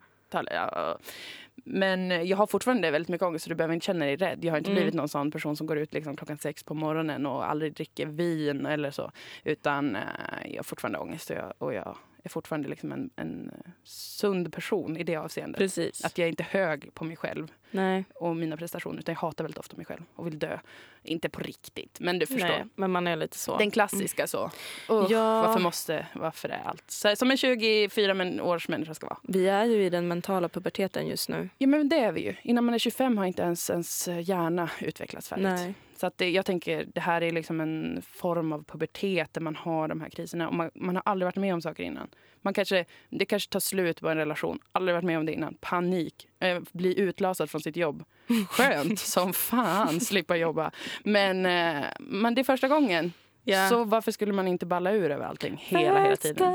[1.63, 4.39] Men jag har fortfarande väldigt mycket ångest så du behöver inte känna dig rädd.
[4.45, 4.75] Jag har inte Mm.
[4.75, 8.05] blivit någon sån person som går ut liksom klockan sex på morgonen och aldrig dricker
[8.05, 9.11] vin eller så.
[9.43, 10.01] Utan eh,
[10.45, 13.51] jag har fortfarande ångest och jag, och jag är fortfarande liksom en, en
[13.83, 15.59] sund person i det avseendet.
[15.59, 16.05] Precis.
[16.05, 18.03] Att jag är inte hög på mig själv Nej.
[18.15, 20.59] och mina prestationer utan jag hatar väldigt ofta mig själv och vill dö.
[21.03, 22.47] Inte på riktigt, men du förstår.
[22.47, 23.57] Nej, men man är lite så.
[23.57, 24.45] Den klassiska så.
[24.89, 25.41] Usch, Ja.
[25.41, 29.19] Varför måste, varför är allt så, som en 24 men, års människa ska vara.
[29.23, 31.49] Vi är ju i den mentala puberteten just nu.
[31.57, 32.35] Ja men det är vi ju.
[32.41, 35.43] Innan man är 25 har inte ens ens hjärna utvecklats färdigt.
[35.43, 35.73] Nej.
[35.95, 39.55] Så att det, jag tänker det här är liksom en form av pubertet där man
[39.55, 40.47] har de här kriserna.
[40.47, 42.07] Och man, man har aldrig varit med om saker innan.
[42.41, 44.59] Man kanske, det kanske tar slut på en relation.
[44.71, 45.57] Aldrig varit med om det innan.
[45.61, 46.27] Panik.
[46.39, 48.03] Eh, bli utlasad från sitt jobb.
[48.49, 50.71] Skönt som fan slippa jobba.
[51.03, 53.13] Men, eh, men det är första gången.
[53.43, 53.69] Ja.
[53.69, 56.53] Så varför skulle man inte balla ur över allting hela, hela tiden?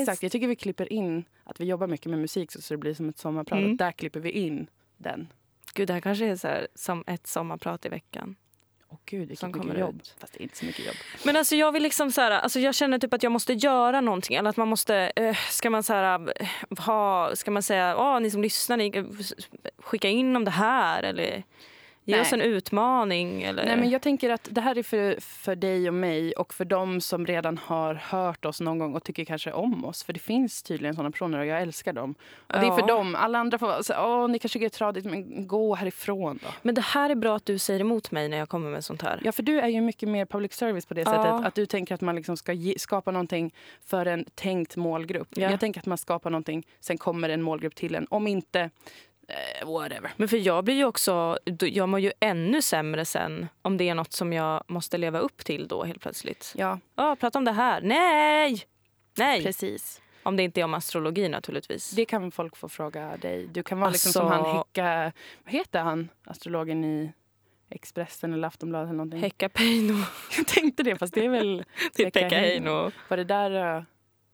[0.00, 2.94] Exakt, jag tycker vi klipper in att vi jobbar mycket med musik så det blir
[2.94, 3.58] som ett sommarprat.
[3.58, 3.76] Mm.
[3.76, 5.32] Där klipper vi in den.
[5.74, 8.36] Gud, det här kanske är så här, som ett sommarprat i veckan.
[8.90, 9.96] Åh gud, vilket Som kommer jobb.
[9.96, 10.14] ut.
[10.18, 10.94] Fast det är inte så mycket jobb.
[11.24, 14.00] Men alltså jag vill liksom så här, alltså jag känner typ att jag måste göra
[14.00, 14.36] någonting.
[14.36, 18.20] Eller att man måste, eh, ska man så här, eh, ha, ska man säga, åh
[18.20, 19.04] ni som lyssnar, ni,
[19.78, 21.42] skicka in om det här eller
[22.08, 22.20] ge Nej.
[22.22, 23.42] oss en utmaning.
[23.42, 23.66] Eller?
[23.66, 26.64] Nej, men jag tänker att det här är för, för dig och mig och för
[26.64, 30.04] dem som redan har hört oss någon gång och tycker kanske om oss.
[30.04, 32.14] För det finns tydligen sådana personer och jag älskar dem.
[32.46, 33.14] Och det är för dem.
[33.14, 36.48] Alla andra får säga, åh ni kanske tycker det är tradigt men gå härifrån då.
[36.62, 39.02] Men det här är bra att du säger emot mig när jag kommer med sånt
[39.02, 39.20] här.
[39.24, 41.12] Ja, för du är ju mycket mer public service på det Ja.
[41.12, 41.46] sättet.
[41.46, 45.28] Att du tänker att man liksom ska ge, skapa någonting för en tänkt målgrupp.
[45.30, 45.50] Ja.
[45.50, 48.06] Jag tänker att man skapar någonting, sen kommer en målgrupp till en.
[48.10, 48.70] Om inte,
[49.66, 50.12] whatever.
[50.16, 53.94] Men för jag blir ju också, jag mår ju ännu sämre sen om det är
[53.94, 56.52] något som jag måste leva upp till då helt plötsligt.
[56.56, 57.80] Ja, Ja, prata om det här.
[57.80, 58.62] Nej!
[59.18, 59.42] Nej!
[59.42, 60.00] precis.
[60.22, 61.90] Om det inte är om astrologi naturligtvis.
[61.90, 63.46] Det kan folk få fråga dig.
[63.46, 65.12] Du kan vara liksom som Alltså- han Hecka...
[65.44, 67.12] Vad heter han, astrologen i
[67.70, 69.20] Expressen eller Aftonbladet eller någonting.
[69.20, 69.94] Hecka Peino.
[70.36, 71.64] Jag tänkte det, fast det är väl...
[71.96, 72.90] Det är Pekka Heino.
[73.08, 73.82] Var det där, eh,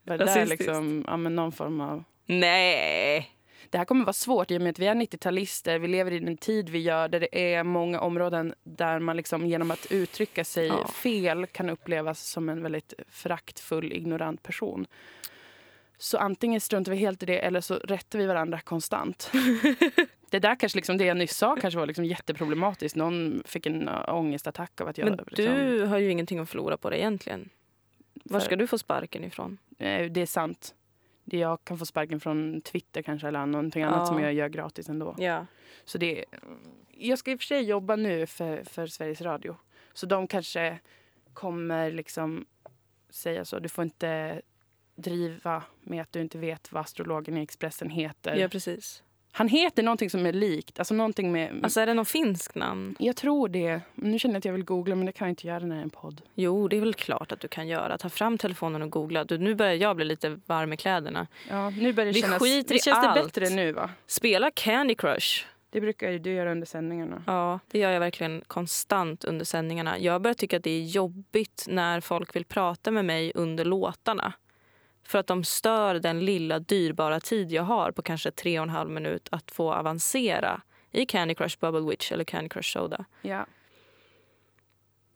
[0.05, 2.05] var det där liksom, ja, men någon form av...
[2.27, 3.34] Nej.
[3.75, 5.79] Det här kommer vara svårt i och med att vi är 90-talister.
[5.79, 9.47] Vi lever i den tid vi gör där det är många områden där man liksom
[9.47, 10.89] genom att uttrycka sig Ja.
[10.89, 14.87] fel kan upplevas som en väldigt föraktfull, ignorant person.
[15.99, 19.31] Så antingen struntar vi helt i det eller så rättar vi varandra konstant.
[20.31, 22.97] det där kanske liksom, det jag nyss sa kanske var liksom jätteproblematiskt.
[22.97, 25.05] Någon fick en äh, ångestattack av att jag...
[25.05, 27.49] Men liksom, du har ju ingenting att förlora på det egentligen.
[28.25, 29.59] Var ska du få sparken ifrån?
[29.79, 30.75] Eh, Det är sant.
[31.25, 34.07] Jag kan få sparken från Twitter kanske eller någonting annat Ja.
[34.07, 35.15] som jag gör gratis ändå.
[35.19, 35.47] Ja.
[35.85, 36.25] Så det,
[36.91, 39.57] jag ska i och för sig jobba nu för, för Sveriges Radio.
[39.93, 40.79] Så de kanske
[41.33, 42.47] kommer liksom
[43.11, 43.59] säga så.
[43.59, 44.43] Du får inte
[44.97, 48.37] driva med att du inte vet vad astrologen i Expressen heter.
[48.37, 49.03] ja, precis.
[49.37, 50.79] Han heter någonting som är likt.
[50.79, 51.61] Alltså någonting med...
[51.63, 52.97] Alltså är det någon finsk namn?
[52.99, 53.81] jag tror det.
[53.95, 55.81] Nu känner jag att jag vill googla men det kan jag inte göra när det
[55.81, 56.21] är en podd.
[56.35, 57.99] Jo, det är väl klart att du kan göra.
[57.99, 59.25] Ta fram telefonen och googla.
[59.25, 61.27] Du, nu börjar jag bli lite varm i kläderna.
[61.51, 62.43] Ja, nu börjar det Vi kännas...
[62.43, 63.15] skiter i känns allt.
[63.35, 63.91] det bättre nu va?
[64.07, 65.45] Spela Candy Crush.
[65.71, 67.23] Det brukar du göra under sändningarna.
[67.27, 69.99] Ja, det gör jag verkligen konstant under sändningarna.
[69.99, 74.33] Jag börjar tycka att det är jobbigt när folk vill prata med mig under låtarna.
[75.07, 78.71] För att de stör den lilla dyrbara tid jag har på kanske tre och en
[78.71, 80.61] halv minut att få avancera
[80.93, 83.05] i Candy Crush Bubble Witch eller Candy Crush Soda.
[83.23, 83.47] Ja.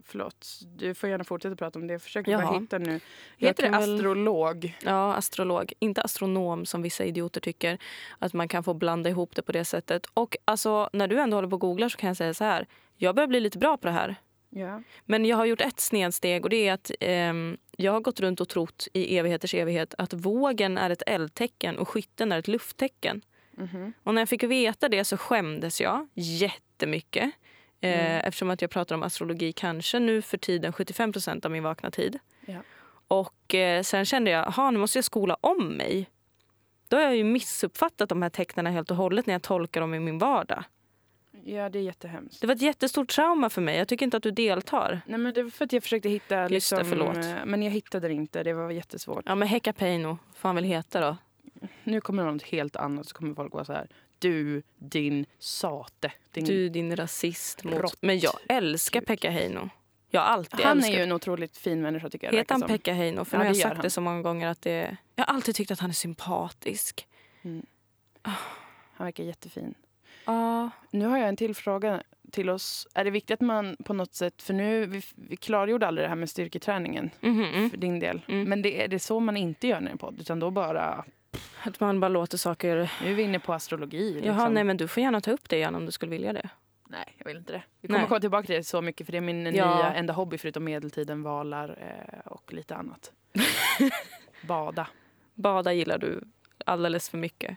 [0.04, 0.46] Förlåt,
[0.76, 1.94] du får gärna fortsätta prata om det.
[1.94, 2.46] Jag försöker Jaha.
[2.46, 3.00] bara hitta nu.
[3.36, 4.76] Jag Heter det kan väl- astrolog?
[4.84, 5.72] Ja, astrolog.
[5.78, 7.78] Inte astronom som vissa idioter tycker.
[8.18, 10.06] Att man kan få blanda ihop det på det sättet.
[10.14, 12.66] Och alltså, när du ändå håller på och googlar så kan jag säga så här.
[12.96, 14.16] Jag börjar bli lite bra på det här.
[14.50, 14.82] Ja.
[15.04, 18.40] Men jag har gjort ett snedsteg och det är att ehm, jag har gått runt
[18.40, 23.22] och trott i evigheters evighet att vågen är ett eldtecken och skytten är ett lufttecken.
[23.50, 23.92] Mhm.
[24.02, 27.24] Och när jag fick veta det så skämdes jag jättemycket.
[27.80, 28.22] Eh, Mm.
[28.24, 32.18] Eftersom att jag pratar om astrologi kanske nu för tiden 75% av min vakna tid.
[32.46, 32.58] Ja.
[33.08, 36.10] Och eh, sen kände jag, aha, nu måste jag skola om mig.
[36.88, 39.94] Då har jag ju missuppfattat de här tecknen helt och hållet när jag tolkar dem
[39.94, 40.64] i min vardag.
[41.44, 42.40] Ja, det är jättehemskt.
[42.40, 43.76] Det var ett jättestort trauma för mig.
[43.78, 45.00] Jag tycker inte att du deltar.
[45.06, 46.40] Nej, men det var för att jag försökte hitta...
[46.42, 47.16] Just Liksom, det, förlåt.
[47.16, 48.42] eh, Men jag hittade det inte.
[48.42, 49.22] Det var jättesvårt.
[49.26, 51.16] Ja men Hecka Peino, vad fan vill heta då?
[51.84, 53.08] Nu kommer något helt annat.
[53.08, 53.88] Så kommer folk vara så här.
[54.18, 56.12] Du, din sate.
[56.32, 56.44] Din...
[56.44, 57.64] Du din rasist.
[57.64, 58.02] Mot...
[58.02, 59.70] Men jag älskar Pekka Heino.
[60.10, 62.34] Jag alltid han är älskat ju en otroligt fin människa tycker jag.
[62.34, 62.62] Heter han.
[62.62, 63.24] Pekka Heino?
[63.24, 63.82] För Ja, nu har jag sagt han.
[63.82, 64.96] det så många gånger att det...
[65.14, 67.06] Jag har alltid tyckt att han är sympatisk.
[68.92, 69.74] Han verkar jättefin.
[70.28, 70.70] Ja.
[70.90, 72.88] Nu har jag en till fråga till oss.
[72.94, 74.42] Är det viktigt att man på något sätt...
[74.42, 77.10] För nu, vi, vi klargjorde aldrig det här med styrketräningen.
[77.20, 77.70] Mhm.
[77.70, 78.20] För din del.
[78.28, 78.48] Mm.
[78.48, 80.20] Men det är det så man inte gör när en podd?
[80.20, 81.04] Utan då bara...
[81.62, 82.92] Att man bara låter saker...
[83.04, 84.14] Nu är vi inne på astrologi.
[84.14, 84.34] Liksom.
[84.34, 86.48] Jaha, nej men du får gärna ta upp det igen om du skulle vilja det.
[86.88, 87.62] Nej, jag vill inte det.
[87.80, 88.08] Vi kommer Nej.
[88.08, 89.76] komma tillbaka till det så mycket för det är min Ja.
[89.76, 93.12] nya enda hobby förutom medeltiden, valar eh, och lite annat.
[94.42, 94.88] Bada.
[95.34, 96.20] Bada gillar du
[96.66, 97.56] alldeles för mycket.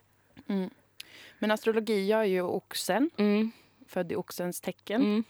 [1.42, 3.52] Men astrologi, jag är ju oxen, Mm.
[3.88, 5.02] född i oxens tecken.
[5.02, 5.24] Mm.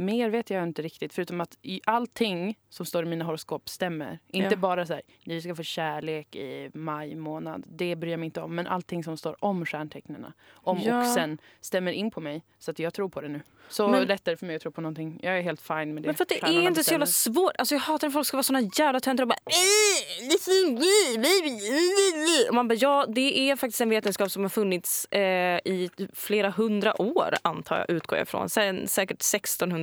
[0.00, 4.18] Mer vet jag inte riktigt förutom att i allting som står i mina horoskop stämmer.
[4.28, 4.56] Inte Ja.
[4.56, 7.64] bara så här, ni ska få kärlek i maj månad.
[7.68, 8.54] Det bryr jag mig inte om.
[8.54, 11.00] Men allting som står om stjärntecknen, om Ja.
[11.00, 12.42] oxen, stämmer in på mig.
[12.58, 13.40] Så att jag tror på det nu.
[13.70, 15.20] Så Men- lätt är det för mig att tro på någonting.
[15.22, 16.06] Jag är helt fine med det.
[16.06, 17.52] Men för att det Stjärnorna är inte så jävla svårt.
[17.58, 19.34] Alltså jag hatar när folk ska vara såna jävla töntar och bara...
[19.46, 24.42] "Eh, det är så bli." Och man bara, ja det är faktiskt en vetenskap som
[24.42, 28.48] har funnits eh, i flera hundra år antar jag, utgår jag ifrån.
[28.48, 29.22] Sen, säkert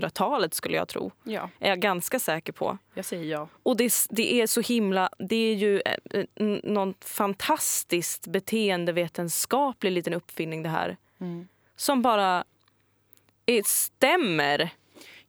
[0.10, 1.12] 1600-talet skulle jag tro.
[1.24, 2.78] Ja, Är jag ganska säker på.
[2.94, 3.48] jag säger ja.
[3.64, 5.10] Och det, det är så himla...
[5.20, 6.26] Det är ju eh, eh,
[6.64, 10.98] någon fantastiskt beteendevetenskaplig liten uppfinning det här.
[11.22, 11.48] Mm.
[11.76, 12.44] Som bara
[13.46, 14.70] eh, stämmer.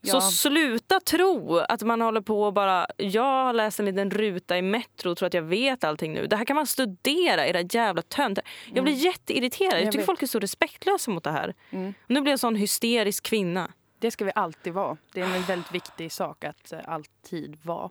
[0.03, 0.21] Så Ja.
[0.21, 2.87] sluta tro att man håller på och bara...
[2.97, 6.27] Jag har läst en liten ruta i Metro och tror att jag vet allting nu.
[6.27, 8.45] Det här kan man studera, era jävla töntar.
[8.75, 9.73] Jag blir jätteirriterad.
[9.73, 10.07] Jag, Jag tycker vet.
[10.07, 11.55] folk är så respektlösa mot det här.
[11.71, 11.95] Mm.
[12.07, 13.73] Nu blir jag en sån hysterisk kvinna.
[14.07, 14.97] Det ska vi alltid vara.
[15.15, 17.91] Det är en väldigt viktig sak att eh, alltid vara.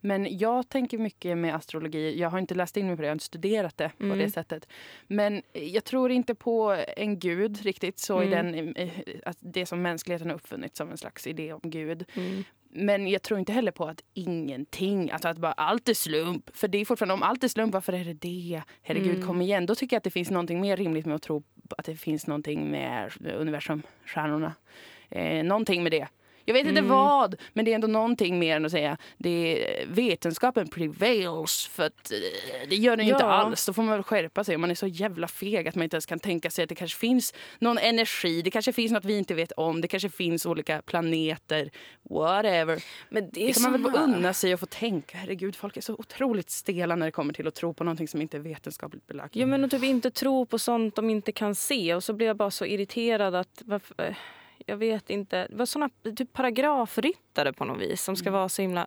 [0.00, 2.18] Men jag tänker mycket med astrologi.
[2.20, 4.18] Jag har inte läst in mig på det, jag har inte studerat det på Mm.
[4.18, 4.68] det sättet.
[5.06, 8.52] Men jag tror inte på en gud riktigt, så i Mm.
[8.54, 8.90] den, eh,
[9.24, 12.04] att det som mänskligheten har uppfunnit som en slags idé om gud.
[12.14, 12.44] Mm.
[12.70, 16.56] Men jag tror inte heller på att ingenting, alltså att bara allt är slump.
[16.56, 18.62] För det är fortfarande, om allt är slump, varför är det det?
[18.82, 19.26] Herregud, Mm.
[19.26, 19.66] kom igen.
[19.66, 21.42] Då tycker jag att det finns någonting mer rimligt med att tro
[21.78, 24.54] att det finns någonting med universum, stjärnorna.
[25.14, 26.08] Eh, någonting med det.
[26.46, 26.90] Jag vet inte Mm.
[26.90, 29.30] vad, men det är ändå någonting mer än att säga det
[29.82, 31.66] är, vetenskapen prevails.
[31.72, 33.30] För att eh, det gör den ju inte Ja.
[33.30, 33.66] alls.
[33.66, 34.56] Då får man väl skärpa sig.
[34.56, 36.98] Man är så jävla feg att man inte ens kan tänka sig att det kanske
[36.98, 38.42] finns någon energi.
[38.42, 39.80] Det kanske finns något vi inte vet om.
[39.80, 41.70] Det kanske finns olika planeter.
[42.10, 42.82] Whatever.
[43.08, 45.18] Men det, Det kan man väl såna- unna sig att få tänka.
[45.18, 48.20] Herregud, folk är så otroligt stela när det kommer till att tro på någonting som
[48.22, 49.36] inte är vetenskapligt belagt.
[49.36, 51.94] Ja, men att typ inte tro på sånt de inte kan se.
[51.94, 53.62] Och så blir jag bara så irriterad att...
[53.64, 54.14] Varför,
[54.66, 55.46] jag vet inte.
[55.50, 58.38] Det var såna typ paragrafryttare på något vis som ska Mm.
[58.38, 58.86] vara så himla...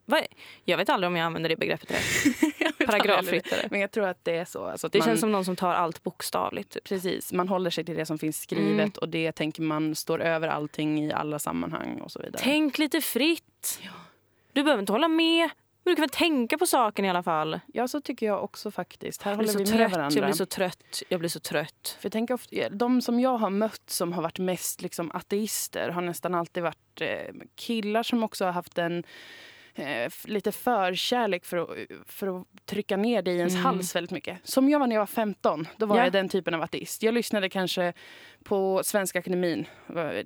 [0.66, 2.78] Jag vet aldrig om jag använder det begreppet rätt.
[2.88, 3.68] Paragrafryttare.
[3.72, 4.66] Men jag tror att det är så.
[4.66, 6.70] Alltså Det man, känns som någon som tar allt bokstavligt.
[6.74, 6.84] Typ.
[6.84, 8.92] Precis, man håller sig till det som finns skrivet Mm.
[9.02, 12.42] och det tänker man står över allting i alla sammanhang och så vidare.
[12.44, 13.80] Tänk lite fritt.
[14.54, 15.50] Du behöver inte hålla med.
[15.88, 17.60] Men du kan väl tänka på saken i alla fall.
[17.74, 19.22] Ja, så tycker jag också faktiskt.
[19.22, 19.92] Här Jag håller vi med trött.
[19.92, 20.20] varandra.
[20.20, 21.04] Jag blir så trött.
[21.10, 21.98] Jag blir så trött.
[22.00, 26.02] För tänk ofta, de som jag har mött som har varit mest liksom, ateister har
[26.02, 29.04] nästan alltid varit eh, killar som också har haft en
[29.80, 31.70] eh, lite förkärlek för att,
[32.06, 33.66] för att trycka ner det i ens Mm.
[33.66, 34.38] hals väldigt mycket.
[34.44, 35.68] Som jag var när jag var 15.
[35.78, 36.04] Då var Ja.
[36.04, 37.04] jag den typen av ateist.
[37.04, 37.94] Jag lyssnade kanske
[38.44, 39.66] på Svenska Akademin,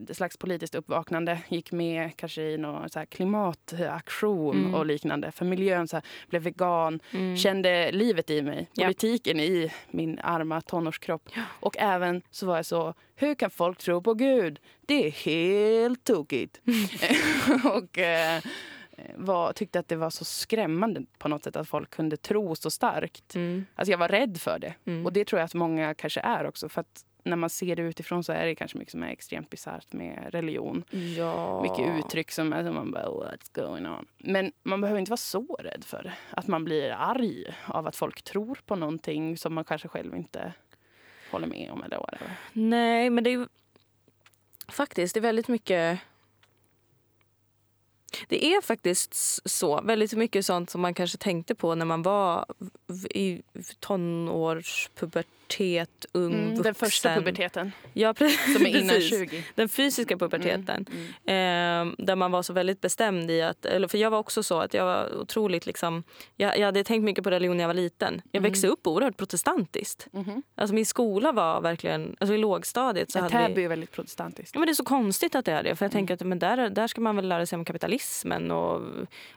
[0.09, 1.39] ett slags politiskt uppvaknande.
[1.49, 4.75] Gick med kanske i någon så här klimataktion Mm.
[4.75, 5.31] och liknande.
[5.31, 7.37] För miljön, så här, blev vegan, Mm.
[7.37, 8.85] kände livet i mig, Ja.
[8.85, 11.29] politiken i min arma tonårskropp.
[11.59, 14.59] Och även så var jag så, hur kan folk tro på Gud?
[14.85, 16.61] Det är helt tokigt.
[17.63, 18.41] och eh,
[19.15, 22.71] var, tyckte att det var så skrämmande på något sätt att folk kunde tro så
[22.71, 23.35] starkt.
[23.35, 23.65] Mm.
[23.75, 24.73] Alltså jag var rädd för det.
[24.85, 25.05] Mm.
[25.05, 26.69] Och det tror jag att många kanske är också.
[26.69, 29.49] För att när man ser det utifrån så är det kanske mycket som är extremt
[29.49, 30.83] bisarrt med religion.
[31.17, 31.61] Ja.
[31.61, 34.05] Mycket uttryck som alltså man bara what's going on.
[34.17, 36.13] Men man behöver inte vara så rädd för det.
[36.29, 40.53] Att man blir arg av att folk tror på någonting som man kanske själv inte
[41.31, 42.31] håller med om eller whatever.
[42.53, 43.47] Nej, men det är
[44.67, 45.99] faktiskt det är väldigt mycket...
[48.27, 49.81] Det är faktiskt så.
[49.81, 52.45] Väldigt mycket sånt som man kanske tänkte på när man var
[53.09, 53.41] i
[53.79, 56.43] tonårspubertet, ung vuxen.
[56.51, 58.53] Mm, Den första puberteten Ja, precis.
[58.53, 59.09] som är innan Precis.
[59.31, 59.43] 20.
[59.55, 60.85] Den fysiska puberteten.
[61.25, 61.91] Mm.
[61.91, 63.65] Eh, där man var så väldigt bestämd i att...
[63.65, 66.03] Eller för jag var också så att jag var otroligt liksom...
[66.37, 68.21] Jag, jag hade tänkt mycket på religion när jag var liten.
[68.31, 68.51] Jag Mm.
[68.51, 70.07] växte upp oerhört protestantiskt.
[70.11, 70.43] Mhm.
[70.55, 72.15] Alltså min skola var verkligen...
[72.19, 73.43] Alltså i lågstadiet så Ja, hade vi...
[73.45, 74.51] Täby är väldigt protestantiskt.
[74.55, 75.75] Ja, men det är så konstigt att det är det.
[75.75, 76.07] För jag Mm.
[76.07, 78.81] tänker att men där, där ska man väl lära sig om kapitalismen och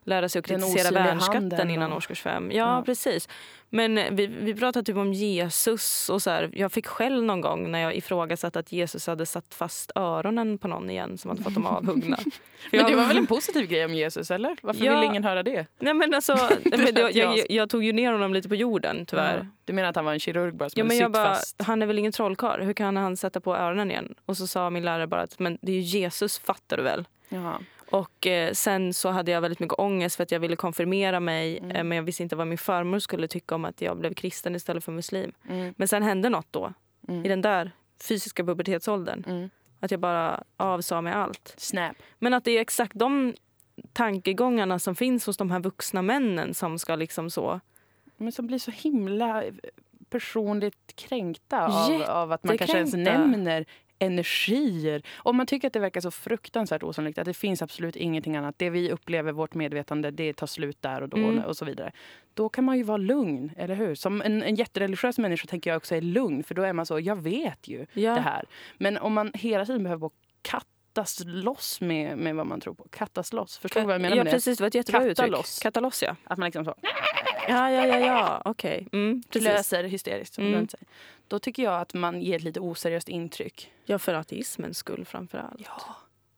[0.04, 2.50] lära sig att kritisera värnskatten innan och- årskurs fem.
[2.50, 2.82] Ja, Ja.
[2.86, 3.28] precis.
[3.70, 6.50] Men vi, vi pratade typ om Jesus och så här.
[6.52, 10.68] Jag fick själv någon gång när jag ifrågasatte att Jesus hade satt fast öronen på
[10.68, 12.18] någon igen som hade fått dem avhuggna.
[12.70, 14.56] Men jag- det var väl en positiv grej om Jesus, eller?
[14.62, 15.00] Varför Ja.
[15.00, 15.66] vill ingen höra det?
[15.78, 16.32] Nej men alltså,
[16.64, 19.36] men lät jag, jag, jag- tog ju ner honom lite på jorden tyvärr.
[19.38, 19.46] Ja.
[19.64, 21.62] Du menar att han var en kirurg bara Ja, men jag bara, fast?
[21.62, 22.60] han är väl ingen trollkarl?
[22.62, 24.14] Hur kan han sätta på öronen igen?
[24.26, 27.04] Och så sa min lärare bara att men det är ju Jesus, fattar du väl?
[27.28, 27.58] Jaha.
[27.94, 31.58] Och eh, sen så hade jag väldigt mycket ångest för att jag ville konfirmera mig
[31.58, 31.70] Mm.
[31.76, 34.54] eh, men jag visste inte vad min farmor skulle tycka om att jag blev kristen
[34.54, 35.32] istället för muslim.
[35.48, 35.74] Mm.
[35.76, 36.72] Men sen hände något då,
[37.08, 37.24] Mm.
[37.24, 37.70] i den där
[38.08, 39.24] fysiska pubertetsåldern.
[39.26, 39.50] Mm.
[39.80, 41.54] Att jag bara avsa mig allt.
[41.56, 41.96] Snap.
[42.18, 43.34] Men att det är exakt de
[43.92, 47.60] tankegångarna som finns hos de här vuxna männen som ska liksom så...
[48.16, 49.42] Men som blir så himla
[50.10, 53.64] personligt kränkta av, av att man kanske ens nämner
[54.06, 55.02] energier.
[55.16, 58.54] Om man tycker att det verkar så fruktansvärt osannolikt att det finns absolut ingenting annat.
[58.58, 61.38] Det vi upplever, vårt medvetande, det tar slut där och då Mm.
[61.44, 61.92] och så vidare.
[62.34, 63.94] Då kan man ju vara lugn, eller hur?
[63.94, 66.44] Som en, en jättereligiös människa tänker jag också är lugn.
[66.44, 68.14] För då är man så, jag vet ju Ja.
[68.14, 68.44] det här.
[68.78, 70.10] Men om man hela tiden behöver
[70.42, 72.86] kattas loss med, med vad man tror på.
[72.90, 73.58] Kattas loss.
[73.58, 74.58] Förstår du vad jag menar ja, med precis.
[74.58, 75.30] Det var ett jättebra Katta uttryck.
[75.30, 75.58] loss.
[75.58, 76.16] Katta loss, ja.
[76.24, 76.74] Att man liksom så
[77.48, 78.42] Ja, ja, ja, ja.
[78.44, 78.88] okej.
[78.92, 79.48] Mm, precis.
[79.48, 80.34] klöser hysteriskt.
[80.34, 80.68] Som Mm.
[80.68, 80.80] sig.
[81.28, 83.70] Då tycker jag att man ger ett lite oseriöst intryck.
[83.84, 85.60] Ja, för ateismens skull framför allt.
[85.64, 85.96] Ja.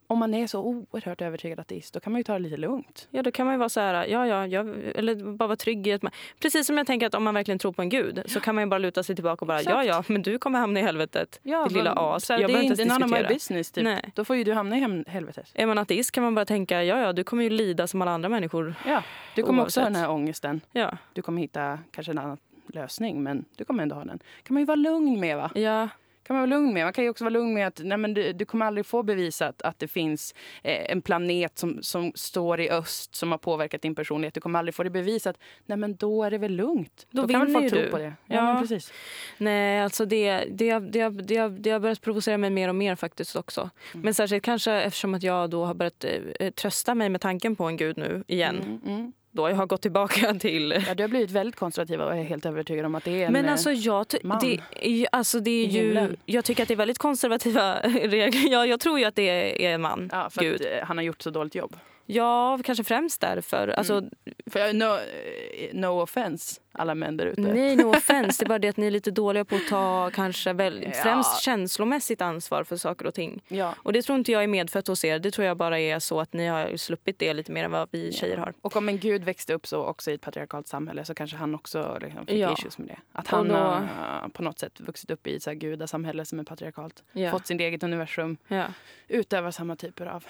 [0.08, 3.08] Om man är så oerhört övertygad ateist, då kan man ju ta det lite lugnt.
[3.10, 5.86] Ja, då kan man ju vara så här, ja, ja, jag, eller bara vara trygg
[5.86, 8.22] i att man, Precis som jag tänker att om man verkligen tror på en gud
[8.26, 9.74] så kan man ju bara luta sig tillbaka och bara, Exakt.
[9.76, 11.40] ja, ja, men du kommer hamna i helvetet.
[11.42, 12.24] Ja, Ditt lilla as.
[12.26, 13.70] Så här, Jag det är inte none of my business.
[13.70, 13.84] Typ.
[13.84, 14.10] Nej.
[14.14, 15.50] Då får ju du hamna i helvetet.
[15.54, 18.10] Är man ateist kan man bara tänka, ja, ja, du kommer ju lida som alla
[18.10, 18.74] andra människor.
[18.86, 19.02] Ja.
[19.34, 19.94] Du kommer också ha Oavsett.
[19.94, 20.60] den här ångesten.
[20.72, 24.18] Ja, Du kommer hitta kanske en annan lösning, men du kommer ändå ha den.
[24.42, 25.36] kan man ju vara lugn med.
[25.36, 25.50] va?
[25.54, 25.88] ja,
[26.26, 26.84] kan man vara lugn med.
[26.84, 29.02] Man kan ju också vara lugn med att nej, men du, du kommer aldrig få
[29.02, 33.82] bevisat att det finns eh, en planet som, som står i öst som har påverkat
[33.82, 34.34] din personlighet.
[34.34, 35.38] Du kommer aldrig få det bevisat.
[35.66, 37.06] Nej, men då är det väl lugnt.
[37.10, 37.90] Då kan väl folk ju tro du.
[37.90, 38.12] på det.
[38.26, 38.60] Ja, Ja.
[38.60, 38.92] Precis.
[39.38, 43.36] Nej, alltså det, det, det, det, det har börjat provocera mig mer och mer faktiskt
[43.36, 43.70] också.
[43.94, 44.04] Mm.
[44.04, 46.04] Men särskilt kanske eftersom att jag då har börjat
[46.40, 48.56] eh, trösta mig med tanken på en gud nu igen.
[48.56, 49.12] Mm, mm.
[49.36, 49.48] Då.
[49.50, 50.84] Jag har gått tillbaka till...
[50.88, 53.32] Ja, du har blivit väldigt konservativ och är helt övertygad om att det är en...
[53.32, 56.74] Men eh, alltså jag, ty- man det, alltså det är ju, jag tycker att det
[56.74, 58.52] är väldigt konservativa regler.
[58.52, 60.08] Ja, jag tror ju att det är en man.
[60.12, 60.60] ja, för Gud.
[60.62, 61.76] eh, han har gjort så dåligt jobb.
[62.06, 63.68] Ja, kanske främst därför.
[63.68, 64.10] Alltså, Mm.
[64.50, 67.40] För jag, no, eh, no offense, alla män där ute.
[67.40, 68.44] Nej, no offense.
[68.44, 70.90] Det är bara det att ni är lite dåliga på att ta kanske väl, Ja.
[71.02, 73.42] främst känslomässigt ansvar för saker och ting.
[73.48, 73.74] Ja.
[73.78, 75.18] Och det tror inte jag är medfött hos er.
[75.18, 77.88] Det tror jag bara är så att ni har sluppit det lite mer än vad
[77.92, 78.54] vi tjejer har.
[78.60, 81.54] Och om en gud växte upp så också i ett patriarkalt samhälle så kanske han
[81.54, 82.52] också liksom fick Ja.
[82.52, 82.98] issues med det.
[83.12, 83.76] Att han då- har
[84.22, 87.04] eh, på något sätt vuxit upp i ett gudasamhälle som är patriarkalt.
[87.12, 87.30] Ja.
[87.30, 88.64] Fått sitt eget universum, Ja.
[89.08, 90.24] utövar samma typer av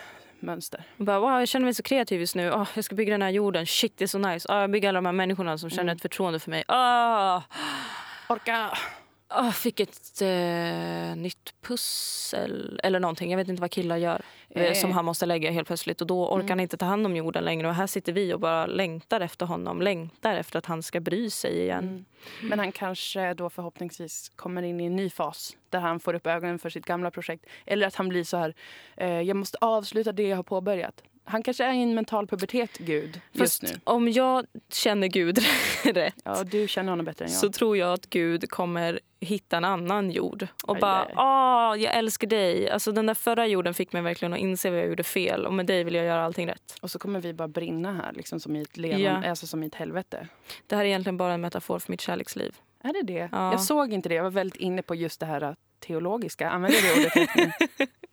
[0.47, 0.83] mönster.
[0.97, 2.53] Bara, wow, jag känner mig så kreativ just nu.
[2.53, 3.67] Åh, jag ska bygga den här jorden.
[3.67, 4.49] Shit, det är så nice.
[4.53, 5.97] Åh, jag bygger alla de här människorna som känner Mm.
[5.97, 6.65] ett förtroende för mig.
[6.69, 7.43] Åh,
[8.29, 8.71] Orka!
[9.35, 13.31] Åh, fick ett eh, nytt pussel eller någonting.
[13.31, 14.23] Jag vet inte vad killar gör.
[14.51, 14.73] Eh.
[14.73, 16.01] Som han måste lägga helt plötsligt.
[16.01, 16.49] Och då orkar Mm.
[16.49, 17.69] han inte ta hand om jorden längre.
[17.69, 19.83] Och här sitter vi och bara längtar efter honom.
[19.83, 21.85] Längtar efter att han ska bry sig igen.
[21.85, 22.05] Mm.
[22.43, 26.27] Men han kanske då förhoppningsvis kommer in i en ny fas där han får upp
[26.27, 27.47] ögonen för sitt gamla projekt.
[27.67, 28.55] Eller att han blir så här,
[28.97, 31.03] eh, jag måste avsluta det jag har påbörjat.
[31.29, 33.81] Han kanske är i en mental pubertet, Gud, just Fast nu.
[33.85, 35.39] om jag känner Gud
[35.85, 37.41] rätt Ja, du känner honom bättre än jag.
[37.41, 40.47] så tror jag att Gud kommer hitta en annan jord.
[40.65, 41.15] Och Aj, bara, aj.
[41.17, 42.71] åh, jag älskar dig.
[42.71, 45.47] Alltså den där förra jorden fick mig verkligen att inse vad jag gjorde fel.
[45.47, 46.77] Och med dig vill jag göra allting rätt.
[46.83, 49.31] Och så kommer vi bara brinna här, liksom som i ett, levande, Ja.
[49.31, 50.29] alltså som i ett helvete.
[50.67, 52.55] Det här är egentligen bara en metafor för mitt kärleksliv.
[52.83, 53.29] Är det det?
[53.33, 53.51] Ja.
[53.53, 54.15] Jag såg inte det.
[54.15, 56.51] Jag var väldigt inne på just det här äh, teologiska.
[56.51, 57.31] Använder det ordet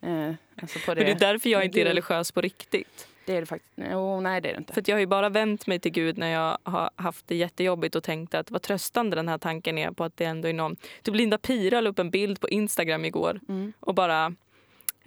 [0.00, 1.00] eh, alltså på det.
[1.04, 3.08] Men det är därför jag inte är religiös på riktigt.
[3.26, 3.78] det är det faktiskt.
[3.78, 4.72] Oh, nej, det är det inte.
[4.74, 7.94] För jag har ju bara vänt mig till Gud när jag har haft det jättejobbigt
[7.94, 10.76] och tänkt att vad tröstande den här tanken är på att det ändå är någon...
[11.02, 13.72] Typ Linda Pira la upp en bild på Instagram igår Mm.
[13.80, 14.34] och bara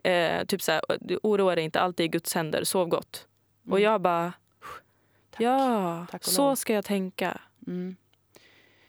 [0.03, 3.27] eh, typ så här, du oroa dig inte, allt är i Guds händer, sov gott.
[3.65, 3.83] Och Mm.
[3.83, 4.33] jag bara,
[5.31, 5.41] Tack.
[5.41, 7.41] ja, Tack och så ska jag tänka.
[7.67, 7.95] Mm.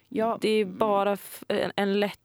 [0.09, 1.17] Ja, Det är bara
[1.49, 2.21] en, en lätt...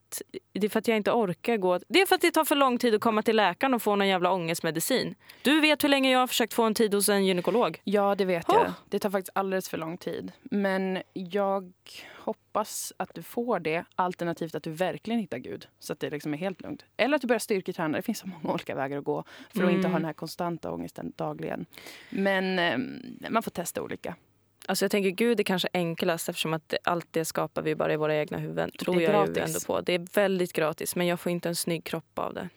[0.53, 1.79] Det är för att jag inte orkar gå...
[1.87, 3.95] Det är för att det tar för lång tid att komma till läkaren och få
[3.95, 5.15] någon jävla ångestmedicin.
[5.41, 7.81] Du vet hur länge jag har försökt få en tid hos en gynekolog.
[7.83, 8.55] Ja, det vet Åh!
[8.55, 8.73] jag.
[8.89, 10.31] Det tar faktiskt alldeles för lång tid.
[10.41, 11.73] Men jag
[12.17, 15.67] hoppas att du får det, alternativt att du verkligen hittar Gud.
[15.79, 16.85] Så att det liksom är helt lugnt.
[16.97, 17.97] Eller att du börjar styrketräna.
[17.97, 19.75] Det finns så många olika vägar att gå för att Mm.
[19.75, 21.65] inte ha den här konstanta ångesten dagligen.
[22.09, 24.15] Men eh, man får testa olika.
[24.65, 27.97] Alltså jag tänker Gud är kanske enklast eftersom att allt det skapar vi bara i
[27.97, 28.71] våra egna huvuden.
[28.71, 29.81] Tror Det är jag ändå på.
[29.81, 32.49] Det är väldigt gratis men jag får inte en snygg kropp av det.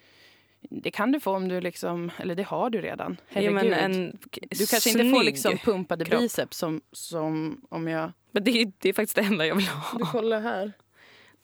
[0.70, 3.16] Det kan du få om du liksom, eller det har du redan.
[3.28, 3.54] Ja, Herregud.
[3.54, 4.18] men en
[4.50, 6.20] du kanske inte får liksom pumpade kropp.
[6.20, 8.12] biceps som, som om jag...
[8.30, 10.06] Men det, är- det är faktiskt det enda jag vill ha.
[10.12, 10.72] kollar här.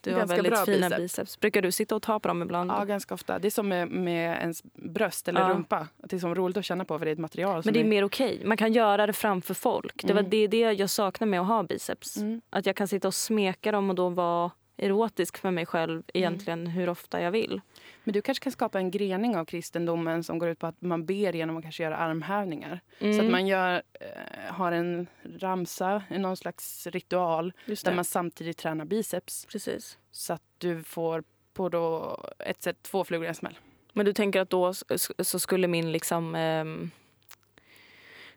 [0.02, 1.02] Du har ganska väldigt bra fina biceps.
[1.16, 1.40] biceps.
[1.40, 2.70] Brukar du sitta och ta på dem ibland?
[2.70, 3.38] Ja, ganska ofta.
[3.38, 5.48] Det är som med, med ens bröst eller Ja.
[5.48, 5.88] rumpa.
[5.98, 7.62] Det är som roligt att känna på för det är ett material.
[7.64, 8.42] Men det är mer okej.
[8.44, 10.02] Man kan göra det framför folk.
[10.06, 10.30] Det var Mm.
[10.30, 12.16] det, det jag saknar med att ha biceps.
[12.16, 12.40] Mm.
[12.50, 16.02] Att jag kan sitta och smeka dem och då vara erotisk för mig själv Mm.
[16.14, 17.60] egentligen hur ofta jag vill.
[18.04, 21.06] Men du kanske kan skapa en grening av kristendomen som går ut på att man
[21.06, 22.80] ber genom att kanske göra armhävningar.
[22.98, 23.32] Så att Mm.
[23.32, 25.06] man gör, eh, har en
[25.38, 29.46] ramsa, någon slags ritual där man samtidigt tränar biceps.
[29.46, 29.98] Precis.
[30.10, 33.58] Så att du får på då ett sätt två flugor i en smäll.
[33.92, 34.72] Men du tänker att då
[35.18, 36.90] så skulle min liksom ehm,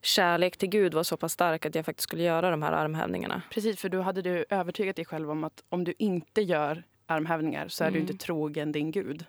[0.06, 3.42] kärlek till Gud vara så pass stark att jag faktiskt skulle göra de här armhävningarna.
[3.52, 7.68] Precis, för då hade du övertygat dig själv om att om du inte gör armhävningar
[7.68, 8.02] så är du Mm.
[8.12, 9.26] inte trogen din gud.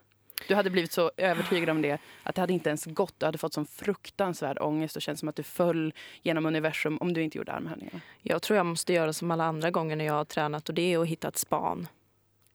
[0.48, 3.14] Du hade blivit så övertygad om det att det hade inte ens gått.
[3.18, 7.12] Du hade fått sån fruktansvärd ångest och känt som att du föll genom universum om
[7.12, 8.00] du inte gjorde armhävningar.
[8.22, 10.92] Jag tror jag måste göra som alla andra gånger när jag har tränat och det
[10.94, 11.88] är att hitta ett span.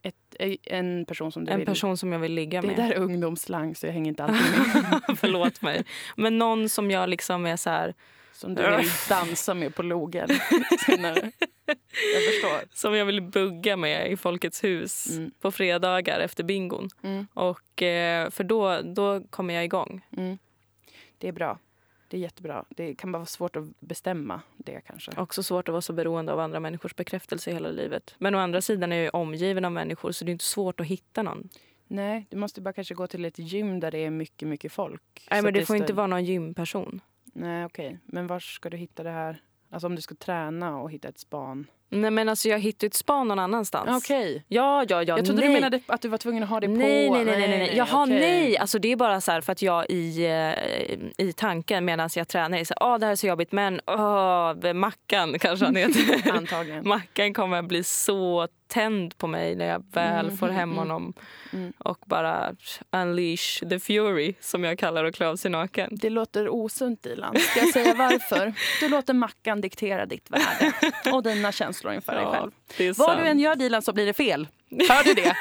[0.02, 1.66] Ett, en person som du En vill...
[1.66, 2.76] person som jag vill ligga Det med.
[2.76, 4.42] där är ungdomsslang så jag hänger inte alltid
[4.82, 5.02] med.
[5.18, 5.84] Förlåt mig.
[6.16, 7.94] Men någon som jag liksom är så här,
[8.32, 10.28] Som du vill dansa med på logen
[10.86, 11.30] senare.
[11.66, 12.74] Jag förstår.
[12.76, 15.30] som jag vill bugga med i Folkets hus Mm.
[15.40, 16.88] på fredagar efter bingon.
[17.02, 20.00] Mm, Och, eh, för då, då kommer jag igång.
[20.16, 20.38] mm.
[21.18, 21.58] Det är bra.
[22.12, 22.64] Det är jättebra.
[22.68, 25.12] Det kan bara vara svårt att bestämma det kanske.
[25.16, 28.14] Också svårt att vara så beroende av andra människors bekräftelse hela livet.
[28.18, 30.80] Men å andra sidan är jag ju omgiven av människor så det är inte svårt
[30.80, 31.48] att hitta någon.
[31.86, 35.26] Nej, du måste bara kanske gå till ett gym där det är mycket, mycket folk.
[35.30, 37.00] Nej, men det får inte vara någon gymperson.
[37.24, 37.98] Nej, okej.
[38.04, 39.42] Men var ska du hitta det här?
[39.70, 41.66] Alltså om du ska träna och hitta ett span.
[41.94, 44.04] Nej men alltså jag hittade ett spa någon annanstans.
[44.04, 44.44] Okej.
[44.48, 45.16] Ja, ja, ja.
[45.16, 45.48] Jag trodde nej.
[45.48, 47.14] du menade att du var tvungen att ha det nej, på.
[47.14, 47.48] Nej, nej, nej.
[47.48, 47.76] nej, nej.
[47.76, 48.20] Jaha, okej.
[48.20, 48.58] nej.
[48.58, 52.28] Alltså det är bara så här för att jag i, eh, i tanken medan jag
[52.28, 55.76] tränar är så här, åh det här är så jobbigt men åh, Mackan kanske han
[55.76, 56.30] heter.
[56.32, 56.88] Antagligen.
[56.88, 60.68] Mackan kommer att bli så tänd på mig när jag väl Mm, får mm, hem
[60.68, 60.78] mm.
[60.78, 61.12] honom
[61.52, 61.72] Mm.
[61.78, 62.54] och bara
[62.90, 65.88] unleash the fury som jag kallar att klä av sig naken.
[65.92, 67.36] Det låter osunt, Dilan.
[67.36, 68.54] Ska jag säga varför?
[68.80, 70.72] Du låter Mackan diktera ditt värde
[71.12, 72.94] och dina känslor inför dig själv.
[72.98, 74.48] Vad du än gör, Dilan, så blir det fel.
[74.70, 75.34] Hör du det?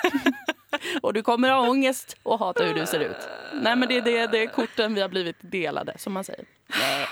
[1.02, 3.18] och du kommer ha ångest och hata hur du ser ut.
[3.54, 6.46] Nej, men det är det, det är korten vi har blivit delade, som man säger.
[6.80, 7.06] Nej.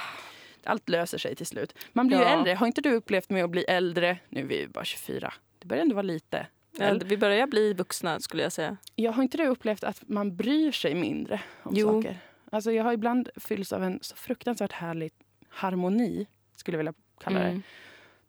[0.63, 1.75] Allt löser sig till slut.
[1.93, 2.29] Man blir ju Ja.
[2.29, 2.53] äldre.
[2.53, 4.17] Har inte du upplevt med att bli äldre?
[4.29, 5.33] Nu är vi ju bara 24.
[5.59, 6.47] Det börjar ändå vara lite.
[6.79, 8.77] Eller, Vi börjar bli vuxna skulle jag säga.
[8.95, 11.87] Jag har inte du upplevt att man bryr sig mindre om Jo.
[12.01, 12.17] saker?
[12.51, 15.11] Alltså jag har ibland fyllts av en så fruktansvärt härlig
[15.49, 17.45] harmoni, skulle jag vilja kalla det.
[17.45, 17.63] Mm.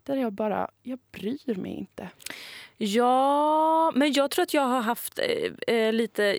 [0.03, 2.09] Där jag bara, jag bryr mig inte.
[2.77, 6.39] Ja, men jag tror att jag har haft eh, eh, lite...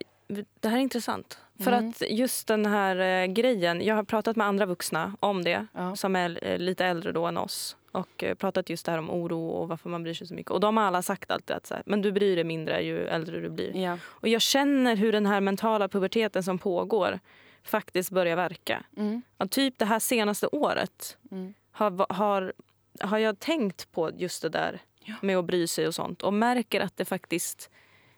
[0.60, 1.40] Det här är intressant.
[1.64, 1.90] För Mm.
[1.90, 5.96] att just den här eh, grejen, jag har pratat med andra vuxna om det Ja.
[5.96, 9.10] som är eh, lite äldre då än oss och eh, pratat just det här om
[9.12, 10.52] oro och varför man bryr sig så mycket.
[10.52, 13.08] Och de har alla sagt alltid att så här, men du bryr dig mindre ju
[13.08, 13.76] äldre du blir.
[13.78, 13.98] Ja.
[14.04, 17.20] Och jag känner hur den här mentala puberteten som pågår
[17.64, 18.84] faktiskt börjar verka.
[18.98, 19.22] Mm.
[19.38, 21.54] Att typ det här senaste året Mm.
[21.72, 22.54] har, har,
[23.00, 25.14] har jag tänkt på just det där Ja.
[25.22, 27.70] med att bry sig och sånt och märker att det faktiskt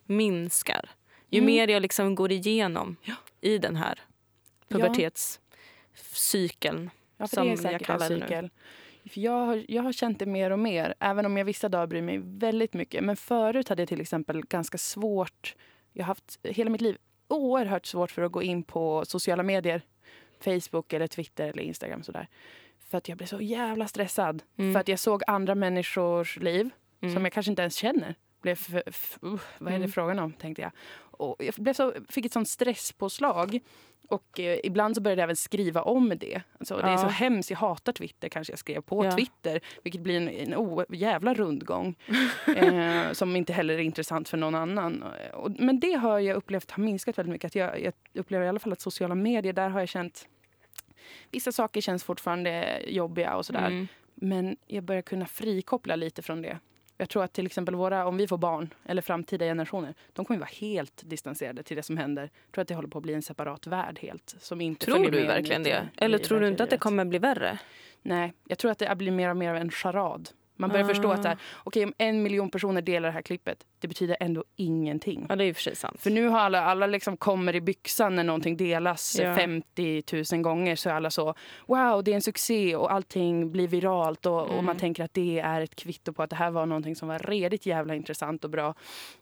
[0.05, 0.89] minskar.
[1.29, 1.45] Ju Mm.
[1.45, 3.15] mer jag liksom går igenom Ja.
[3.41, 3.99] i den här
[4.67, 6.89] pubertetscykeln.
[7.17, 8.19] Ja, för Som det är jag säkert en kallar nu.
[8.21, 8.49] cykel.
[9.09, 11.87] För jag, har, jag har känt det mer och mer, även om jag vissa dagar
[11.87, 13.03] bryr mig väldigt mycket.
[13.03, 15.55] Men förut hade jag till exempel ganska svårt,
[15.93, 16.97] jag har haft hela mitt liv
[17.27, 19.81] oerhört svårt för att gå in på sociala medier.
[20.39, 22.27] Facebook eller Twitter eller Instagram sådär.
[22.93, 24.43] För att jag blev så jävla stressad.
[24.57, 24.73] Mm.
[24.73, 26.69] För att jag såg andra människors liv
[27.01, 27.13] Mm.
[27.15, 28.15] som jag kanske inte ens känner.
[28.41, 28.83] Blev för,
[29.23, 29.91] uh, vad är det Mm.
[29.91, 30.71] frågan om, tänkte jag.
[30.95, 33.59] Och jag blev så, fick ett sånt stresspåslag.
[34.09, 36.41] Och eh, ibland så började jag även skriva om det.
[36.59, 36.97] Alltså, Det är Ja.
[36.97, 39.11] så hemskt, jag hatar Twitter kanske jag skrev på Ja.
[39.11, 39.59] Twitter.
[39.83, 41.95] Vilket blir en, en o, jävla rundgång.
[42.55, 45.03] eh, som inte heller är intressant för någon annan.
[45.33, 47.47] Och, men det har jag upplevt har minskat väldigt mycket.
[47.47, 50.27] Att jag, jag upplever i alla fall att sociala medier, där har jag känt
[51.31, 53.67] Vissa saker känns fortfarande jobbiga och sådär.
[53.67, 53.87] Mm.
[54.15, 56.59] Men jag börjar kunna frikoppla lite från det.
[56.97, 60.39] Jag tror att till exempel våra, om vi får barn eller framtida generationer, de kommer
[60.39, 62.21] vara helt distanserade till det som händer.
[62.21, 64.35] Jag tror att det håller på att bli en separat värld helt.
[64.39, 65.89] Som inte Tror du verkligen det?
[65.97, 67.59] Eller tror du inte att det kommer bli värre?
[68.01, 70.29] Nej, jag tror att det blir mer och mer av en charad.
[70.55, 73.57] Man börjar förstå att så här, okej, om en miljon personer delar det här klippet,
[73.79, 75.25] det betyder ändå ingenting.
[75.29, 76.01] Ja, det är för sant.
[76.01, 79.35] För nu har alla, alla liksom kommer i byxan när någonting delas Ja.
[79.35, 81.33] 50 000 gånger så är alla så
[81.67, 84.65] wow, det är en succé och allting blir viralt och, och Mm.
[84.65, 87.19] man tänker att det är ett kvitto på att det här var någonting som var
[87.19, 88.73] redigt jävla intressant och bra.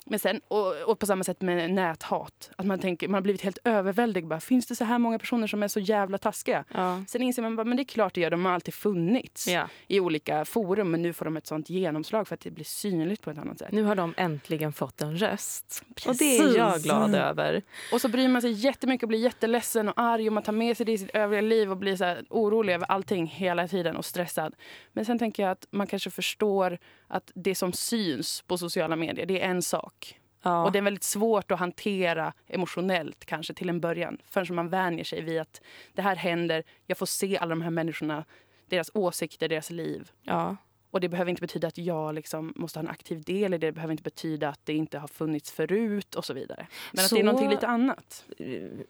[0.06, 3.42] Men sen, och, och på samma sätt med näthat, att man tänker, man har blivit
[3.42, 4.30] helt överväldigad.
[4.30, 6.64] Bara, Finns det så här många personer som är så jävla taskiga?
[6.74, 7.04] Ja.
[7.08, 9.68] Sen inser man bara, men det är klart det gör, de har alltid funnits Ja.
[9.88, 13.22] i olika forum men nu får de ett sånt genomslag för att det blir synligt
[13.22, 13.72] på ett annat sätt.
[13.72, 15.84] Nu har de äntligen fått en röst.
[16.08, 16.84] Och det är jag Precis.
[16.84, 17.62] glad över.
[17.94, 20.78] Och så bryr man sig jättemycket och blir jätteledsen och arg och man tar med
[20.78, 24.06] sig det i sitt övriga liv och blir så orolig över allting hela tiden och
[24.06, 24.56] stressad.
[24.94, 29.26] Men sen tänker jag att man kanske förstår att det som syns på sociala medier,
[29.26, 30.20] det är en sak.
[30.44, 30.64] Ja.
[30.66, 34.18] Och det är väldigt svårt att hantera emotionellt kanske till en början.
[34.26, 35.62] Förrän man vänjer sig vid att
[35.94, 38.26] det här händer, jag får se alla de här människorna,
[38.70, 40.12] deras åsikter, deras liv.
[40.24, 40.58] ja.
[40.92, 43.68] Och det behöver inte betyda att jag liksom måste ha en aktiv del i det.
[43.68, 46.68] Det behöver inte betyda att det inte har funnits förut och så vidare.
[46.92, 48.26] Men att det är Så- någonting lite annat.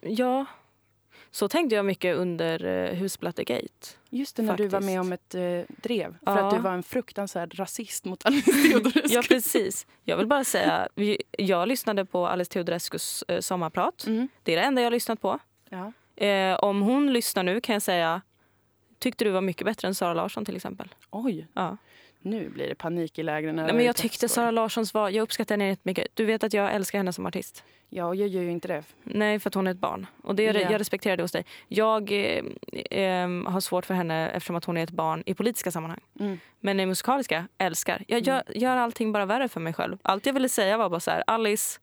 [0.01, 0.45] Ja.
[1.33, 3.67] Så tänkte jag mycket under eh, Husblattegate.
[4.09, 4.85] Just det, när du var Faktiskt.
[4.91, 6.11] med om ett eh, drev.
[6.25, 6.47] För Ja.
[6.47, 9.01] att du var en fruktansvärd rasist mot Alice Teodorescu.
[9.15, 9.87] Ja, precis.
[10.03, 10.87] Jag vill bara säga,
[11.37, 14.05] jag lyssnade på Alice Teodorescus eh, sommarprat.
[14.07, 14.27] Mm.
[14.43, 15.39] Det är det enda jag har lyssnat på.
[15.69, 15.91] Ja.
[16.25, 18.21] Eh, om hon lyssnar nu kan jag säga,
[19.01, 20.87] tyckte du var mycket bättre än Sara Larsson till exempel.
[21.09, 21.77] Oj, Ja.
[22.21, 23.55] nu blir det panik i lägren.
[23.55, 26.07] Nej, men jag tyckte Sara Larssons var, jag uppskattar henne jättemycket.
[26.13, 27.63] Du vet att jag älskar henne som artist.
[27.89, 28.83] Ja, jag gör ju inte det.
[29.03, 30.05] Nej, för att hon är ett barn.
[30.23, 30.53] Och det, Ja.
[30.71, 31.45] Jag respekterar det hos dig.
[31.67, 32.43] Jag eh,
[32.99, 35.99] eh, har svårt för henne eftersom att hon är ett barn i politiska sammanhang.
[36.19, 36.39] Mm.
[36.59, 38.03] Men i musikaliska, älskar.
[38.07, 39.97] Jag gör, gör allting bara värre för mig själv.
[40.01, 41.79] Allt jag ville säga var bara så här, Alice...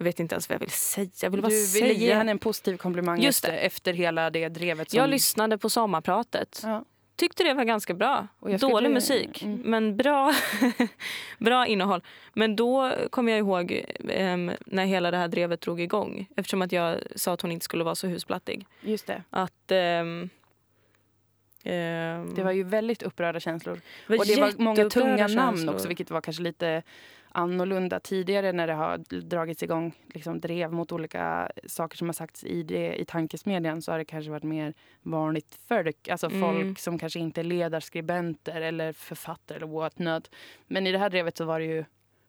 [0.00, 1.08] Jag vet inte ens vad jag ville säga.
[1.22, 4.48] Jag ville bara Du ville ge henne en positiv komplimang Just efter, efter hela det
[4.48, 4.90] drevet.
[4.90, 4.98] Som...
[4.98, 6.60] Jag lyssnade på sommarpratet.
[6.64, 6.84] Ja.
[7.16, 8.26] Tyckte det var ganska bra.
[8.40, 9.60] Dålig skulle- musik, Mm.
[9.64, 10.34] men bra,
[11.38, 12.02] bra innehåll.
[12.32, 16.28] Men då kom jag ihåg em, när hela det här drevet drog igång.
[16.36, 18.66] Eftersom att jag sa att hon inte skulle vara så husplattig.
[18.80, 19.22] Just det.
[19.30, 20.30] Att, Ehm,
[22.34, 23.80] Det var ju väldigt upprörda känslor.
[24.06, 25.74] var och det var många tunga namn känslor.
[25.74, 26.82] också, vilket var kanske lite
[27.32, 32.44] annorlunda tidigare när det har dragits igång liksom drev mot olika saker som har sagts
[32.44, 36.40] i, det, i tankesmedjan så har det kanske varit mer vanligt folk, alltså Mm.
[36.40, 40.30] folk som kanske inte är ledarskribenter eller författare eller what not.
[40.66, 41.84] Men i det här drevet så var det ju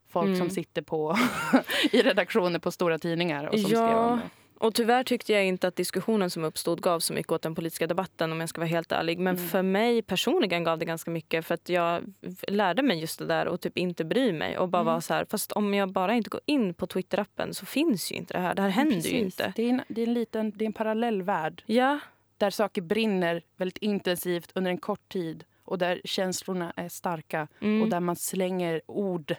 [0.09, 0.37] folk Mm.
[0.39, 1.15] som sitter på
[1.91, 3.87] i redaktioner på stora tidningar och som Ja.
[3.87, 4.29] skrev om det.
[4.61, 7.87] Och tyvärr tyckte jag inte att diskussionen som uppstod gav så mycket åt den politiska
[7.87, 9.19] debatten om jag ska vara helt ärlig.
[9.19, 9.49] Men Mm.
[9.49, 12.03] för mig personligen gav det ganska mycket för att jag
[12.47, 14.85] lärde mig just det där och typ inte bry mig och bara Mm.
[14.85, 18.15] vara så här, fast om jag bara inte går in på Twitter-appen så finns ju
[18.15, 18.55] inte det här.
[18.55, 19.13] Det här händer ju Precis.
[19.21, 19.53] inte.
[19.55, 21.99] Det är, en, det, är en liten, det är en parallell värld Ja,
[22.37, 27.81] där saker brinner väldigt intensivt under en kort tid och där känslorna är starka mm.
[27.81, 29.35] och där man slänger ord.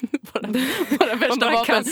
[0.32, 0.48] våra,
[1.00, 1.84] våra värsta bara vapen.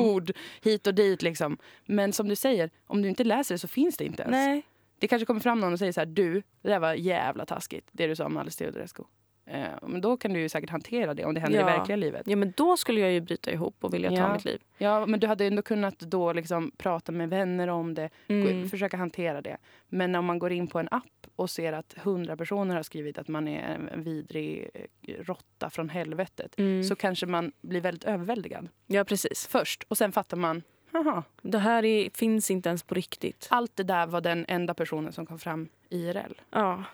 [0.00, 0.32] Ord
[0.62, 1.22] hit och dit.
[1.22, 1.58] Liksom.
[1.86, 4.32] Men som du säger, om du inte läser det så finns det inte ens.
[4.32, 4.62] Nej.
[4.98, 7.88] Det kanske kommer fram någon och säger så här, du, det där var jävla taskigt,
[7.92, 9.02] det du sa om Alice Teodorescu.
[9.46, 11.74] Eh, men då kan du ju säkert hantera det om det händer Ja.
[11.74, 12.22] i verkliga livet.
[12.26, 14.32] Ja, men då skulle jag ju bryta ihop och vilja ta Ja.
[14.32, 14.60] mitt liv.
[14.78, 18.68] Ja, men du hade ändå kunnat då liksom prata med vänner om det, Mm.
[18.68, 19.56] försöka hantera det.
[19.88, 23.18] Men om man går in på en app och ser att hundra personer har skrivit
[23.18, 26.84] att man är en vidrig eh, råtta från helvetet Mm.
[26.84, 29.46] så kanske man blir väldigt överväldigad Ja, precis.
[29.46, 29.84] först.
[29.88, 33.46] Och sen fattar man, haha, Det här är, finns inte ens på riktigt.
[33.50, 36.32] allt det där var den enda personen som kom fram IRL.
[36.50, 36.84] Ja.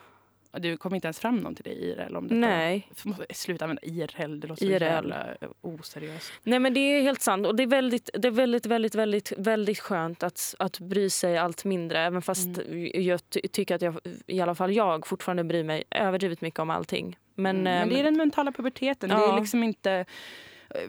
[0.59, 2.35] Du kom inte ens fram någon till dig IRL om detta.
[2.41, 2.89] Nej.
[3.31, 4.83] Sluta använda IRL, det låter så IRL.
[4.83, 6.33] jävla eh, oseriöst.
[6.43, 9.33] Nej men det är helt sant och det är väldigt, det är väldigt, väldigt, väldigt,
[9.39, 11.99] väldigt skönt att, att bry sig allt mindre.
[12.01, 13.03] Även fast Mm.
[13.03, 13.97] jag ty- tycker att jag,
[14.27, 17.19] i alla fall jag fortfarande bryr mig överdrivet mycket om allting.
[17.35, 19.09] Men, Mm, men det är ehm, den mentala puberteten.
[19.09, 19.37] Det ja.
[19.37, 20.05] är liksom inte...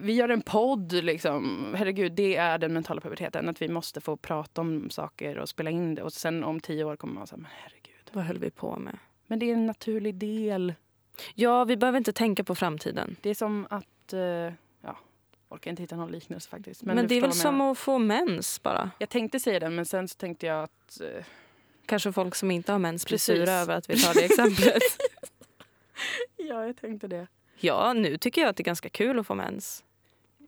[0.00, 1.66] Vi gör en podd, liksom.
[1.76, 3.48] Herregud, det är den mentala puberteten.
[3.48, 6.02] Att vi måste få prata om saker och spela in det.
[6.02, 8.10] Och sen om tio år kommer man säga, men herregud.
[8.12, 8.98] vad höll vi på med?
[9.34, 10.74] Men det är en naturlig del.
[11.34, 13.16] Ja, vi behöver inte tänka på framtiden.
[13.20, 14.12] Det är som att...
[14.12, 14.20] eh,
[14.82, 14.96] Ja,
[15.48, 16.82] orkar inte hitta någon liknelse faktiskt.
[16.82, 18.90] Men, du det är väl som att få mens bara.
[18.98, 21.00] Jag tänkte säga den, men sen så tänkte jag att...
[21.00, 21.24] eh,
[21.86, 24.82] Kanske folk som inte har mens blir sura över att vi tar det exemplet.
[26.36, 27.26] Ja, jag tänkte det.
[27.60, 29.84] ja, nu tycker jag att det är ganska kul att få mens.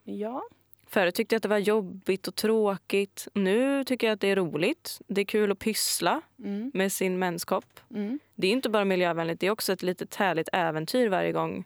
[0.04, 0.42] Ja.
[0.88, 3.28] Förut tyckte jag att det var jobbigt och tråkigt.
[3.34, 5.00] Nu tycker jag att det är roligt.
[5.06, 6.70] Det är kul att pyssla Mm.
[6.74, 7.80] med sin menskopp.
[7.94, 8.18] Mm.
[8.34, 11.64] Det är inte bara miljövänligt, det är också ett litet härligt äventyr varje gång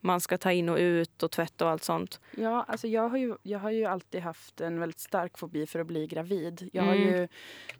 [0.00, 2.20] man ska ta in och ut och tvätta och allt sånt.
[2.36, 5.80] Ja, alltså jag har, ju, jag har ju alltid haft en väldigt stark fobi för
[5.80, 6.70] att bli gravid.
[6.72, 7.08] Jag har Mm.
[7.08, 7.28] ju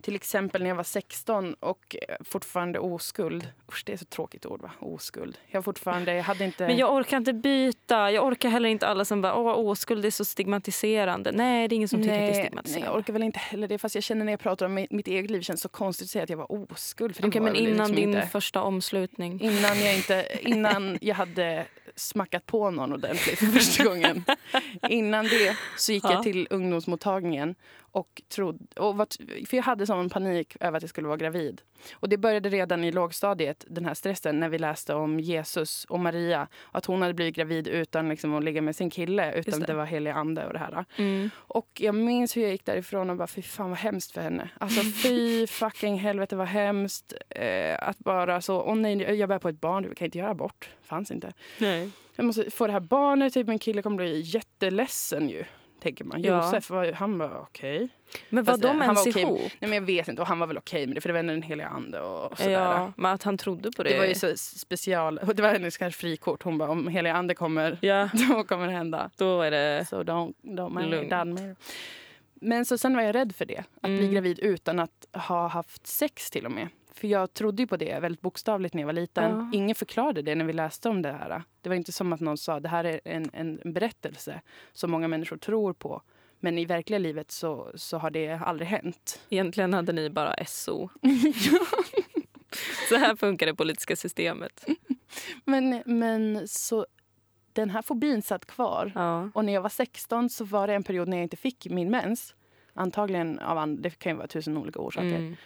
[0.01, 3.49] till exempel när jag var 16 och eh, fortfarande oskuld.
[3.69, 4.71] Usch, det är så tråkigt ord va?
[4.79, 5.39] Oskuld.
[5.47, 6.67] Jag fortfarande, jag hade inte...
[6.67, 8.11] Men jag orkar inte byta.
[8.11, 11.33] Jag orkar heller inte alla som bara åh oskuld är så stigmatiserande.
[11.33, 12.87] Nej, det är ingen som tycker att det är nej, nej, stigmatiserande.
[12.89, 13.79] jag orkar väl inte heller det.
[13.79, 16.23] Fast jag känner när jag pratar om mitt, eget liv känns så konstigt att säga
[16.25, 17.17] att jag var oskuld.
[17.17, 18.27] För det var men väl innan liksom din inte.
[18.27, 19.41] första omslutning.
[19.41, 21.67] Innan jag, inte, innan jag hade
[22.11, 24.25] smackat på någon ordentligt för första gången.
[24.89, 26.13] Innan det så gick Ja.
[26.13, 27.55] jag till ungdomsmottagningen.
[27.93, 29.07] Och trodde, och var,
[29.47, 31.61] för jag hade sån panik över att jag skulle vara gravid.
[31.95, 36.01] Och det började redan i lågstadiet, den här stressen, när vi läste om Jesus och
[36.01, 36.49] Maria.
[36.73, 39.67] Att hon hade blivit gravid utan liksom att ligga med sin kille, utan det.
[39.67, 39.75] det.
[39.75, 40.85] var helig ande och det här.
[40.97, 41.31] Mm.
[41.37, 44.49] Och jag minns hur jag gick därifrån och bara fy fan vad hemskt för henne.
[44.59, 47.13] Alltså fy fucking helvete vad hemskt.
[47.31, 50.31] Eh, att bara så, åh nej jag bär på ett barn, du kan inte göra
[50.31, 50.71] abort.
[50.83, 51.33] Fanns inte.
[51.59, 51.91] Nej.
[52.21, 55.45] Jag måste få det här barnet, typ min kille kommer bli jätteledsen ju.
[55.83, 56.23] Tänker man.
[56.23, 56.45] Ja.
[56.45, 57.89] Josef, var, han var okej.
[58.29, 59.23] Men var Fast, eh, de han ens okej.
[59.23, 59.39] ihop?
[59.41, 61.19] Nej men jag vet inte, och han var väl okej med det för det var
[61.21, 62.51] ändå den heliga ande och sådär.
[62.53, 63.91] Ja, men att han trodde på det.
[63.91, 66.43] Det var ju så special, det var hennes kanske frikort.
[66.43, 69.11] Hon bara om heliga ande kommer, Ja, då kommer det hända.
[69.17, 69.87] då är det...
[69.89, 71.11] Så don't, don't marry, Lugn.
[71.11, 71.55] don't marry.
[72.35, 73.59] Men så sen var jag rädd för det.
[73.59, 74.13] Att bli Mm.
[74.13, 76.69] gravid utan att ha haft sex till och med.
[76.93, 79.31] För jag trodde ju på det väldigt bokstavligt när jag var liten.
[79.31, 79.51] Ja.
[79.53, 81.43] Ingen förklarade det när vi läste om det här.
[81.61, 84.41] Det var inte som att någon sa det här är en, en berättelse
[84.73, 86.03] som många människor tror på.
[86.41, 89.21] Men i verkliga livet så, så har det aldrig hänt.
[89.31, 90.89] Egentligen hade ni bara SO.
[92.89, 94.67] Så här funkar det politiska systemet.
[95.45, 96.87] Men, men så
[97.53, 98.93] den här fobin satt kvar.
[98.95, 99.31] Ja.
[99.35, 101.91] Och när jag var 16 så var det en period när jag inte fick min
[101.91, 102.35] mens.
[102.75, 105.09] Antagligen av and- det kan ju vara tusen olika orsaker.
[105.09, 105.37] Mm.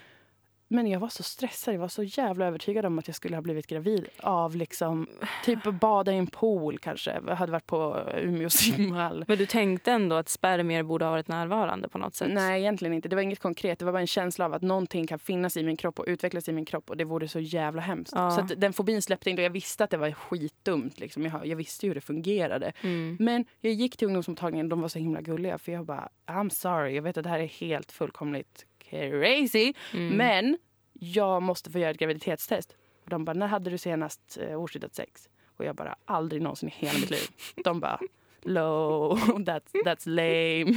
[0.75, 3.43] Men jag var så stressad, jag var så jävla övertygad om att jag skulle ha
[3.43, 5.07] blivit gravid av liksom,
[5.45, 7.21] typ bada i en pool kanske.
[7.27, 9.25] Jag hade varit på Umeå simhall.
[9.29, 12.31] Men du tänkte ändå att spermier borde ha varit närvarande på något sätt?
[12.33, 13.09] Nej, egentligen inte.
[13.09, 13.79] Det var inget konkret.
[13.79, 16.49] Det var bara en känsla av att någonting kan finnas i min kropp och utvecklas
[16.49, 18.13] i min kropp och det vore så jävla hemskt.
[18.17, 18.31] Ja.
[18.31, 21.01] Så den fobin släppte inte jag visste att det var skitdumt.
[21.01, 21.25] Liksom.
[21.25, 22.73] Jag, jag visste ju hur det fungerade.
[22.81, 23.17] Mm.
[23.21, 26.95] Men jag gick till ungdomsmottagningen de var så himla gulliga för jag bara I'm sorry,
[26.95, 30.17] jag vet att det här är helt fullkomligt crazy Mm.
[30.17, 30.59] men
[30.93, 32.77] jag måste få göra ett graviditetstest.
[33.05, 35.29] Och de bara, när hade du senast eh, oskyddat sex?
[35.57, 37.29] Och jag bara, aldrig någonsin i hela mitt liv.
[37.65, 38.01] De bara,
[38.43, 40.75] low, that's, that's lame,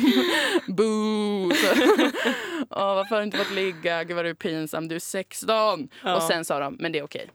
[0.68, 1.52] boo.
[2.70, 4.04] Åh, varför har du inte fått ligga?
[4.04, 5.90] Gud vad du är pinsam, du är 16.
[6.04, 6.16] Ja.
[6.16, 7.30] Och sen sa de, men det är okej.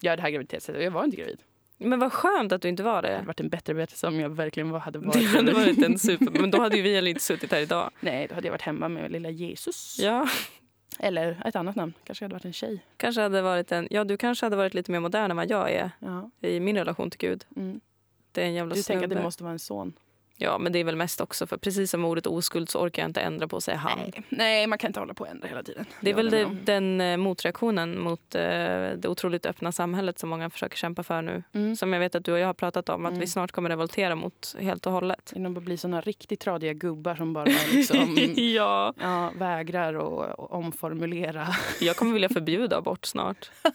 [0.00, 1.38] Jag är det här graviditetstestet och jag var inte gravid.
[1.78, 3.14] Men vad skönt att du inte var Det det.
[3.14, 6.30] hade varit en bättre berättelse om jag verkligen hade varit Det hade varit en super...
[6.40, 7.90] Men då hade ju vi heller inte suttit här idag.
[8.00, 9.96] Nej, då hade jag varit hemma med lilla Jesus.
[10.00, 10.28] Ja,
[10.98, 11.92] Eller ett annat namn.
[12.04, 12.84] Kanske hade varit en tjej.
[12.96, 13.88] kanske hade varit en...
[13.90, 16.30] Ja, du kanske hade varit lite mer modern än vad jag är Ja.
[16.40, 17.44] i min relation till Gud.
[17.56, 17.80] Mm.
[18.32, 19.14] Det är en jävla Du tänker att snubbe.
[19.14, 19.92] det måste vara en son?
[20.40, 23.08] Ja, men det är väl mest också för precis som ordet oskuld så orkar jag
[23.08, 23.98] inte ändra på att säga han.
[23.98, 24.22] Nej.
[24.28, 25.84] Nej, man kan inte hålla på och ändra hela tiden.
[26.00, 30.50] Det är väl det, den eh, motreaktionen mot eh, det otroligt öppna samhället som många
[30.50, 31.42] försöker kämpa för nu.
[31.52, 31.76] Mm.
[31.76, 33.20] Som jag vet att du och jag har pratat om att Mm.
[33.20, 35.32] vi snart kommer revoltera mot helt och hållet.
[35.34, 38.94] Genom att bli såna riktigt tradiga gubbar som bara liksom, ja.
[39.00, 41.48] ja, vägrar att omformulera.
[41.80, 43.50] Jag kommer vilja förbjuda abort snart.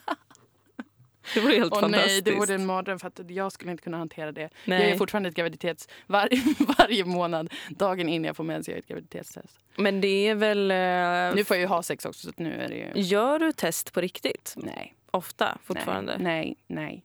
[1.33, 2.25] Det vore helt Åh fantastiskt.
[2.25, 4.49] nej, det vore en mardröm för att jag skulle inte kunna hantera det.
[4.65, 4.81] Nej.
[4.81, 5.87] Jag är fortfarande ett graviditets...
[6.07, 6.29] Var,
[6.77, 9.59] varje månad, dagen innan jag får mens, jag ett graviditetstest.
[9.75, 10.71] Men det är väl...
[10.71, 13.01] eh, Nu får jag ju ha sex också så nu är det ju...
[13.01, 14.53] Gör du test på riktigt?
[14.57, 14.93] Nej.
[15.11, 16.17] Ofta fortfarande?
[16.19, 16.83] Nej, nej.
[16.85, 17.03] nej.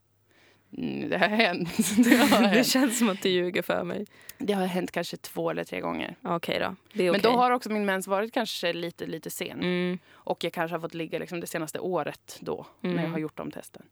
[0.77, 1.69] Mm, det har hänt.
[2.05, 2.67] Det har Det hänt.
[2.67, 4.07] känns som att du ljuger för mig.
[4.39, 6.17] Det har hänt kanske två eller tre gånger.
[6.23, 6.77] Okej då.
[6.93, 9.59] Det är Men då har också min mens varit kanske lite, lite sen.
[9.63, 9.99] Mm.
[10.13, 13.13] Och jag kanske har fått ligga liksom det senaste året då, när jag Mm.
[13.13, 13.83] har gjort de testen.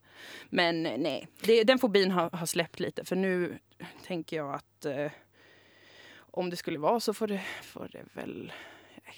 [0.49, 3.05] Men eh, nej, det, den fobin har, har släppt lite.
[3.05, 3.59] För nu
[4.07, 5.11] tänker jag att eh,
[6.18, 8.53] om det skulle vara så får det, får det väl...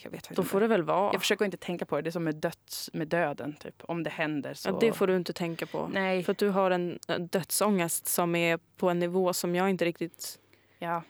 [0.02, 1.12] Jag vet Då får det väl vara.
[1.12, 2.02] Jag försöker inte tänka på det.
[2.02, 3.56] Det är som med, döds, med döden.
[3.60, 3.74] Typ.
[3.82, 4.68] Om det händer så...
[4.68, 5.90] Ja, det får du inte tänka på.
[5.92, 6.22] Nej.
[6.22, 9.84] För att du har en en dödsångest som är på en nivå som jag inte
[9.84, 10.38] riktigt
[10.78, 11.02] Ja,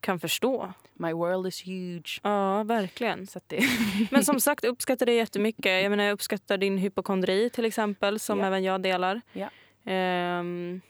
[0.00, 0.72] kan förstå.
[0.94, 2.20] my world is huge.
[2.22, 3.26] Ja, verkligen.
[3.46, 3.60] Det,
[4.10, 5.82] Men som sagt, uppskattar det jättemycket.
[5.82, 8.46] Jag, menar, jag uppskattar din hypokondri till exempel, som Ja.
[8.46, 9.20] även jag delar.
[9.32, 9.48] Ja.
[9.92, 10.80] Ehm,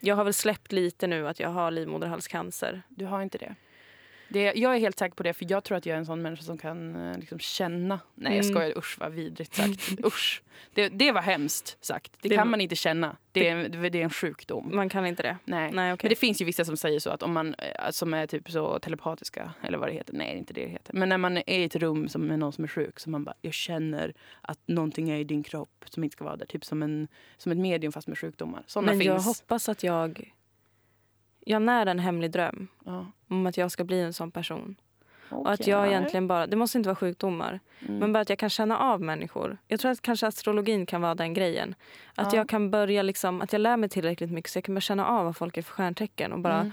[0.00, 2.82] jag har väl släppt lite nu att jag har livmoderhalscancer.
[2.88, 3.54] du har inte det.
[4.28, 4.52] Det.
[4.56, 6.42] Jag är helt säker på det, för jag tror att jag är en sån människa
[6.42, 8.00] som kan eh, liksom känna...
[8.14, 8.54] Nej, jag Mm.
[8.54, 8.78] skojar.
[8.78, 9.90] Usch, vad vidrigt sagt.
[10.04, 10.42] Usch.
[10.74, 12.12] Det, det var hemskt sagt.
[12.20, 13.16] Det, Det kan man inte känna.
[13.32, 14.70] Det är, det är en sjukdom.
[14.76, 15.36] Man kan inte det.
[15.44, 15.72] Nej.
[15.72, 16.04] Nej, okej.
[16.04, 18.50] Men det finns ju vissa som säger så att om man eh, som är typ
[18.50, 20.14] så telepatiska eller vad det heter.
[20.14, 20.94] Nej, inte det det heter.
[20.94, 23.24] Men när man är i ett rum som med någon som är sjuk så man
[23.24, 26.46] bara jag känner att någonting är i din kropp som inte ska vara där.
[26.46, 28.62] Typ som en som ett medium fast med sjukdomar.
[28.66, 29.06] Sådana Men finns.
[29.06, 30.32] jag hoppas att jag...
[31.50, 33.06] Jag när en hemlig dröm Ja.
[33.28, 34.76] om att jag ska bli en sån person.
[35.30, 36.46] Och att jag egentligen bara...
[36.46, 37.60] Det måste inte vara sjukdomar.
[37.80, 37.98] Mm.
[37.98, 39.58] Men bara att jag kan känna av människor.
[39.68, 41.74] Jag tror att kanske astrologin kan vara den grejen.
[42.14, 42.38] Att Ja.
[42.38, 45.06] jag kan börja liksom, att jag lär mig tillräckligt mycket så jag kan börja känna
[45.06, 46.32] av vad folk är för stjärntecken.
[46.32, 46.72] Och, bara, Mm.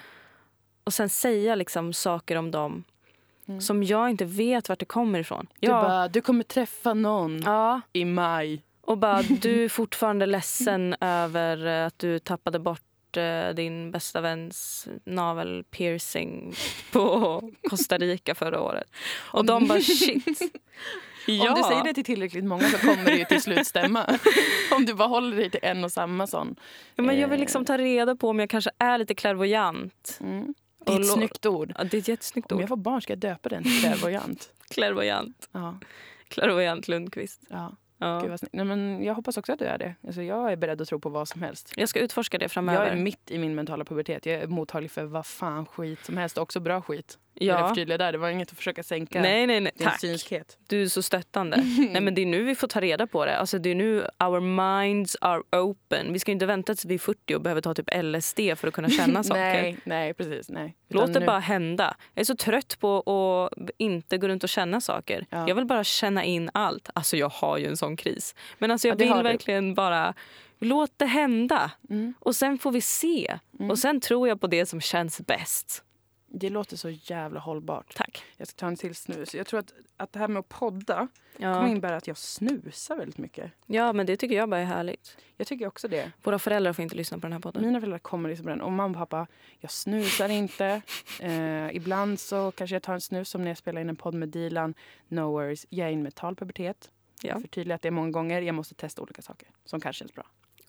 [0.84, 2.84] och sen säga liksom saker om dem
[3.48, 3.62] Mm.
[3.62, 5.48] som jag inte vet vart det kommer ifrån.
[5.60, 8.62] Du Ja, bara, du kommer träffa någon ja, i maj.
[8.82, 12.82] och bara du är fortfarande ledsen över att du tappade bort
[13.18, 16.54] eh, din bästa väns navelpiercing
[16.92, 18.92] på Costa Rica förra året.
[19.18, 20.40] Och de bara shit.
[21.28, 21.50] Ja.
[21.50, 24.20] Om du säger det till tillräckligt många så kommer det ju till slut stämma.
[24.76, 26.56] Om du bara håller dig till en och samma sån.
[26.96, 27.40] Ja, men jag vill Eh.
[27.42, 30.18] liksom ta reda på om jag kanske är lite klärvoajant.
[30.22, 30.54] Mm.
[30.86, 31.74] Det är ett snyggt ord.
[31.78, 32.62] Ja, det är ett jättesnyggt Om ord.
[32.62, 34.50] jag får barn ska jag döpa den till klärvoajant.
[34.70, 35.50] Klärvoajant.
[35.52, 35.80] Ja.
[36.28, 37.42] Klärvoajant Lundqvist.
[37.50, 37.76] Ja.
[37.98, 38.20] Ja.
[38.20, 38.40] Gud.
[38.52, 39.96] Nej, men jag hoppas också att du är det.
[40.08, 41.74] Alltså, jag är beredd att tro på vad som helst.
[41.76, 42.84] Jag ska utforska det framöver.
[42.84, 44.26] Jag är mitt i min mentala pubertet.
[44.26, 46.38] Jag är mottaglig för vad fan skit som helst.
[46.38, 47.18] Också bra skit.
[47.38, 47.68] Jag ja.
[47.68, 48.12] förtydliga där.
[48.12, 49.72] Det var inget att försöka sänka Nej, nej, nej.
[49.76, 50.00] din Tack.
[50.00, 50.58] synskhet.
[50.68, 51.58] Du är så stöttande.
[51.92, 53.38] nej, men det är nu vi får ta reda på det.
[53.38, 56.14] Alltså, det är nu our minds are open.
[56.14, 58.74] Vi ska inte vänta tills vi är 40 och behöver ta typ LSD för att
[58.74, 59.42] kunna känna saker.
[59.42, 60.50] Nej, nej, precis.
[60.50, 60.76] Nej.
[60.90, 61.96] Låt det nu- bara hända.
[62.14, 65.26] Jag är så trött på att inte gå runt och känna saker.
[65.30, 65.48] Ja.
[65.48, 66.90] Jag vill bara känna in allt.
[66.96, 68.36] Alltså jag har ju en sån kris.
[68.60, 69.30] Men alltså jag Ja, vill har du.
[69.30, 70.14] verkligen bara
[70.60, 71.72] låt det hända.
[71.90, 72.14] Mm.
[72.20, 73.38] Och sen får vi se.
[73.60, 73.72] Mm.
[73.72, 75.84] Och sen tror jag på det som känns bäst.
[76.38, 77.96] Det låter så jävla hållbart.
[77.96, 78.24] Tack.
[78.38, 79.36] Jag ska ta en till snus.
[79.36, 81.08] Jag tror att, att det här med att podda
[81.38, 81.68] kommer Ja.
[81.68, 83.52] innebära att jag snusar väldigt mycket.
[83.66, 85.18] ja, men det tycker jag bara är härligt.
[85.38, 86.12] Jag tycker också det.
[86.24, 87.62] Våra föräldrar får inte lyssna på den här podden.
[87.66, 88.62] Mina föräldrar kommer liksom på den.
[88.62, 89.28] Och mamma och pappa,
[89.60, 90.82] jag snusar inte.
[91.22, 94.14] Eh, ibland så kanske jag tar en snus som när jag spelar in en podd
[94.14, 94.74] med Dilan.
[95.08, 95.66] No worries.
[95.70, 96.92] Jag är i en mental pubertet.
[97.22, 97.30] Ja.
[97.30, 98.42] Jag förtydligar att det är många gånger.
[98.42, 100.26] Jag måste testa olika saker som kanske känns bra.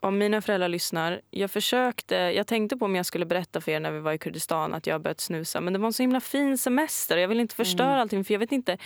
[0.06, 1.20] Om mina föräldrar lyssnar.
[1.30, 4.18] Jag försökte, jag tänkte på om jag skulle berätta för er när vi var i
[4.18, 5.60] Kurdistan att jag börjat snusa.
[5.60, 7.16] Men det var en så himla fin semester.
[7.16, 8.00] Jag vill inte förstöra Mm.
[8.00, 8.78] allting för jag vet inte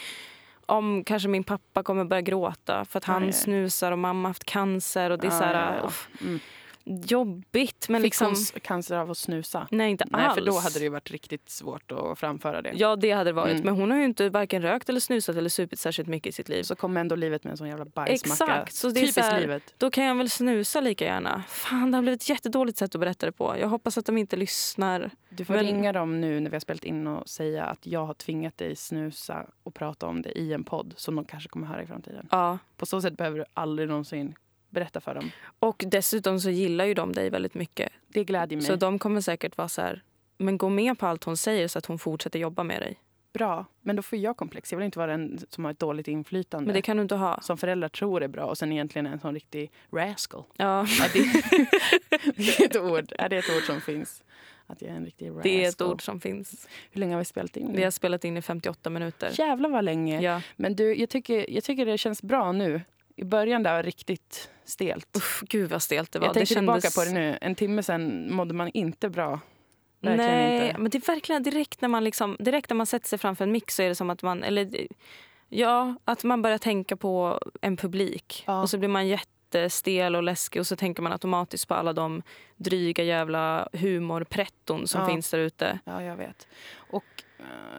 [0.67, 3.33] om kanske min pappa kommer börja gråta för att han Nej.
[3.33, 5.11] snusar och mamma haft cancer.
[5.11, 5.91] Och det är Ja, så här, ja, ja.
[6.27, 6.41] Mm.
[6.85, 7.89] Jobbigt.
[7.89, 9.69] Men Fick liksom, hon cancer av att snusa?
[9.71, 10.35] nej, inte Nej, alls.
[10.35, 12.73] för då hade det ju varit riktigt svårt att framföra det.
[12.75, 13.53] Ja, det hade det varit.
[13.53, 13.65] Mm.
[13.65, 16.49] Men hon har ju inte varken rökt eller snusat eller supit särskilt mycket i sitt
[16.49, 16.63] liv.
[16.63, 18.45] Så kom ändå livet med en sån jävla bajsmacka.
[18.53, 19.75] Exakt, så det är Typiskt så här- livet.
[19.79, 21.43] Då kan jag väl snusa lika gärna.
[21.49, 23.55] Fan, det har blivit ett jättedåligt sätt att berätta det på.
[23.61, 25.11] Jag hoppas att de inte lyssnar.
[25.29, 28.07] Du får Men- ringa dem nu när vi har spelat in och säga att jag
[28.07, 31.67] har tvingat dig snusa och prata om det i en podd som de kanske kommer
[31.67, 32.29] höra i framtiden.
[32.31, 32.59] Ja.
[32.77, 34.35] På så sätt behöver du aldrig någonsin
[34.71, 35.31] berätta för dem.
[35.59, 37.93] Och dessutom så gillar ju de dig väldigt mycket.
[38.09, 38.67] Det glädjer mig.
[38.67, 40.03] Så de kommer säkert vara så här,
[40.39, 42.99] men gå med på allt hon säger så att hon fortsätter jobba med dig.
[43.33, 44.73] Bra, men då får jag komplex.
[44.73, 46.67] Jag vill inte vara den som har ett dåligt inflytande.
[46.67, 47.41] Men det kan du inte ha.
[47.41, 50.45] Som föräldrar tror är bra och sen egentligen är en sån riktig rascal.
[50.57, 51.21] Ja, Ja, det,
[52.37, 53.13] det är ett ord.
[53.19, 54.25] Ja, det är ett ord som finns.
[54.67, 55.43] Att jag är en riktig rascal.
[55.43, 56.69] det är ett ord som finns.
[56.91, 57.73] Hur länge har vi spelat in?
[57.77, 59.31] Vi har spelat in i 58 minuter.
[59.39, 60.21] Jävlar vad länge.
[60.21, 60.43] Ja.
[60.57, 62.81] Men du, jag tycker, jag tycker det känns bra nu.
[63.21, 65.17] I början där var riktigt stelt.
[65.17, 66.27] Uff, gud vad stelt det var.
[66.27, 66.83] jag tänker det kändes...
[66.95, 67.39] tillbaka på det nu.
[67.41, 69.41] En timme sen mådde man inte bra.
[70.01, 70.81] Verkligen Nej, inte.
[70.81, 73.53] men det är verkligen direkt när man liksom, direkt när man sätter sig framför en
[73.53, 74.87] mix så är det som att man, eller
[75.49, 78.45] ja, att man börjar tänka på en publik.
[78.47, 78.63] Ja.
[78.63, 82.23] Och så blir man jättestel och läskig och så tänker man automatiskt på alla de
[82.57, 85.07] dryga jävla humorpretton som Ja.
[85.09, 85.79] finns där ute.
[85.85, 86.49] Ja, jag vet.
[86.77, 87.05] Och,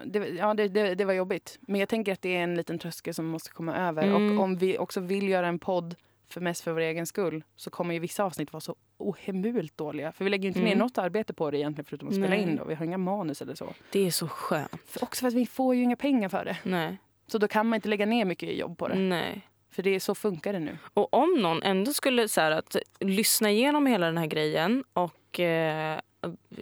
[0.05, 1.59] det, ja, det, det, det var jobbigt.
[1.61, 4.03] Men jag tänker att det är en liten tröskel som måste komma över.
[4.03, 4.37] Mm.
[4.37, 5.95] Och om vi också vill göra en podd
[6.29, 10.11] för mest för vår egen skull så kommer ju vissa avsnitt vara så ohemult dåliga.
[10.11, 10.77] För vi lägger ju inte ner Mm.
[10.79, 12.41] något arbete på det egentligen förutom att spela Nej.
[12.41, 12.55] in.
[12.55, 12.63] Då.
[12.65, 13.73] Vi har inga manus eller så.
[13.91, 14.81] Det är så skönt.
[14.85, 16.57] För också för att vi får ju inga pengar för det.
[16.63, 16.97] Nej.
[17.27, 18.95] Så då kan man inte lägga ner mycket jobb på det.
[18.95, 19.41] Nej.
[19.71, 20.77] För det är så funkar det nu.
[20.93, 25.39] Och om någon ändå skulle så här, att lyssna igenom hela den här grejen och
[25.39, 25.99] eh,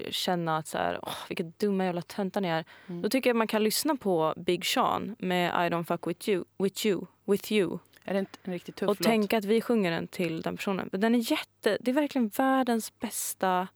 [0.10, 2.66] känna att så här, åh, vilka dumma jävla töntar ni är.
[2.88, 3.02] Mm.
[3.02, 6.44] Då tycker jag man kan lyssna på Big Sean med I don't fuck with you,
[6.58, 7.78] with you, with you.
[8.04, 9.04] Är det en riktigt tuff och låt?
[9.08, 10.90] tänka att vi sjunger den till den personen.
[10.92, 13.68] Men Den är jätte, det är verkligen världens bästa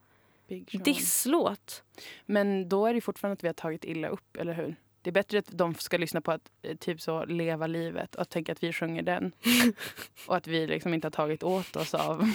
[0.72, 1.84] disslåt.
[2.26, 4.76] Men då är det fortfarande att vi har tagit illa upp, eller hur?
[5.04, 8.30] Det är bättre att de ska lyssna på att eh, typ så leva livet och
[8.30, 9.32] tänka att vi sjunger den.
[10.28, 12.32] och att vi liksom inte har tagit åt oss av,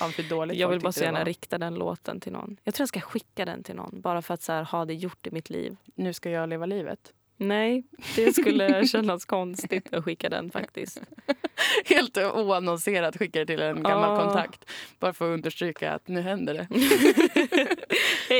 [0.00, 2.56] av hur dåligt Jag vill bara så gärna rikta den låten till någon.
[2.64, 4.94] Jag tror jag ska skicka den till någon bara för att så här, ha det
[4.94, 5.76] gjort i mitt liv.
[5.94, 7.12] Nu ska jag leva livet.
[7.36, 7.84] Nej,
[8.16, 11.00] det skulle kännas konstigt att skicka den faktiskt.
[11.84, 14.24] Helt oannonserat skickar det till en gammal Ja.
[14.24, 14.64] kontakt.
[14.98, 16.66] Bara för att understryka att nu händer det.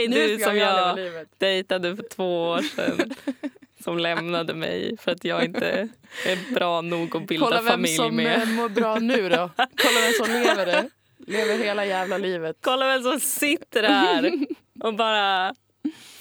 [0.09, 1.29] Nu du som jag livet.
[1.39, 3.15] dejtade för två år sedan.
[3.85, 5.89] Som lämnade mig för att jag inte
[6.27, 8.43] är bra nog att bilda Kolla vem familj som med.
[8.43, 9.51] eh, mår bra nu då.
[9.57, 10.91] Kolla vem som lever det.
[11.27, 12.57] Lever hela jävla livet.
[12.61, 14.33] Kolla vem som sitter här
[14.81, 15.55] och bara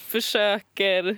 [0.07, 1.17] försöker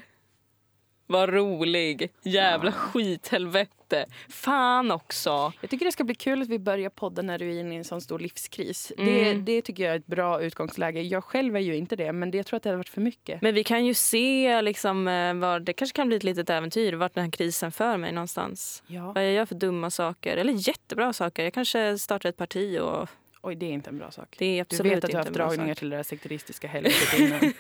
[1.08, 2.12] vara rolig.
[2.24, 4.06] Jävla skithelvete.
[4.30, 5.54] Fan också.
[5.62, 7.78] Jag tycker det ska bli kul att vi börjar podda när du är inne i
[7.78, 8.92] en sån stor livskris.
[8.98, 9.46] Det, Mm.
[9.46, 11.02] det tycker jag är ett bra utgångsläge.
[11.02, 13.02] Jag själv är ju inte det, men det, jag tror att det hade varit för
[13.02, 13.42] mycket.
[13.42, 16.94] Men vi kan ju se liksom, eh, var, det kanske kan bli ett litet äventyr
[16.94, 18.84] vart den här krisen för mig någonstans.
[18.88, 19.12] Ja.
[19.12, 21.44] Vad jag gör för dumma saker, eller jättebra saker.
[21.44, 23.10] Jag kanske startar ett parti och
[23.46, 24.36] Oj, det är inte en bra sak.
[24.38, 27.20] det är Du absolut vet att du har haft dragningar till det där sekteristiska helvetet
[27.20, 27.54] innan.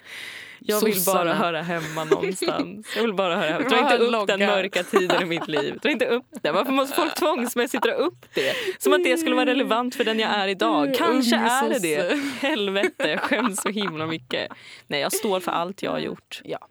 [0.60, 1.34] Jag vill bara Sossarna.
[1.36, 2.88] höra hemma någonstans.
[2.96, 3.70] Jag vill bara höra hemma.
[3.70, 4.38] Dra inte Bara upp logga.
[4.38, 5.80] den mörka tiden i mitt liv.
[5.82, 6.52] Dra inte upp det.
[6.52, 8.54] Varför måste folk tvångsmässigt dra upp det?
[8.78, 10.96] Som att det skulle vara relevant för den jag är idag.
[10.98, 12.20] Kanske Ung är det det.
[12.40, 14.52] Helvete, jag skäms så himla mycket.
[14.88, 16.42] Nej, jag står för allt jag har gjort.
[16.44, 16.68] Ja,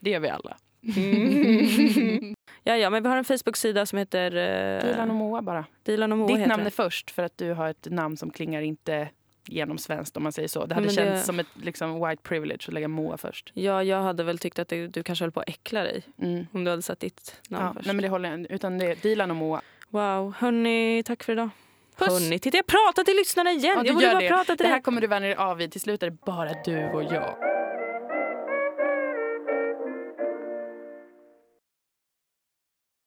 [0.00, 0.56] det gör vi alla.
[2.68, 5.64] Ja, ja, men vi har en Facebook-sida som heter uh, Dilan och Moa bara.
[5.82, 6.36] Dilan och Moa.
[6.36, 9.08] Ditt namn är först för att du har ett namn som klingar inte
[9.48, 10.66] genom svenskt om man säger så.
[10.66, 13.50] Det hade men känts det- som ett liksom, white privilege att lägga Moa först.
[13.54, 16.46] Ja, jag hade väl tyckt att du, du kanske höll på att äckla dig Mm.
[16.52, 17.86] om du hade satt ditt namn Ja, först.
[17.86, 19.60] nej, men det håller jag Utan det är Dilan och Moa.
[19.88, 21.48] Wow, hörni, tack för idag.
[21.98, 22.08] Puss!
[22.08, 23.74] Hörni, titta jag pratar till lyssnarna igen.
[23.78, 24.28] Ja, jag borde bara det.
[24.28, 24.72] prata till Det dig.
[24.72, 25.72] här kommer du vänja dig av vid.
[25.72, 27.55] Till slut är det bara du och jag.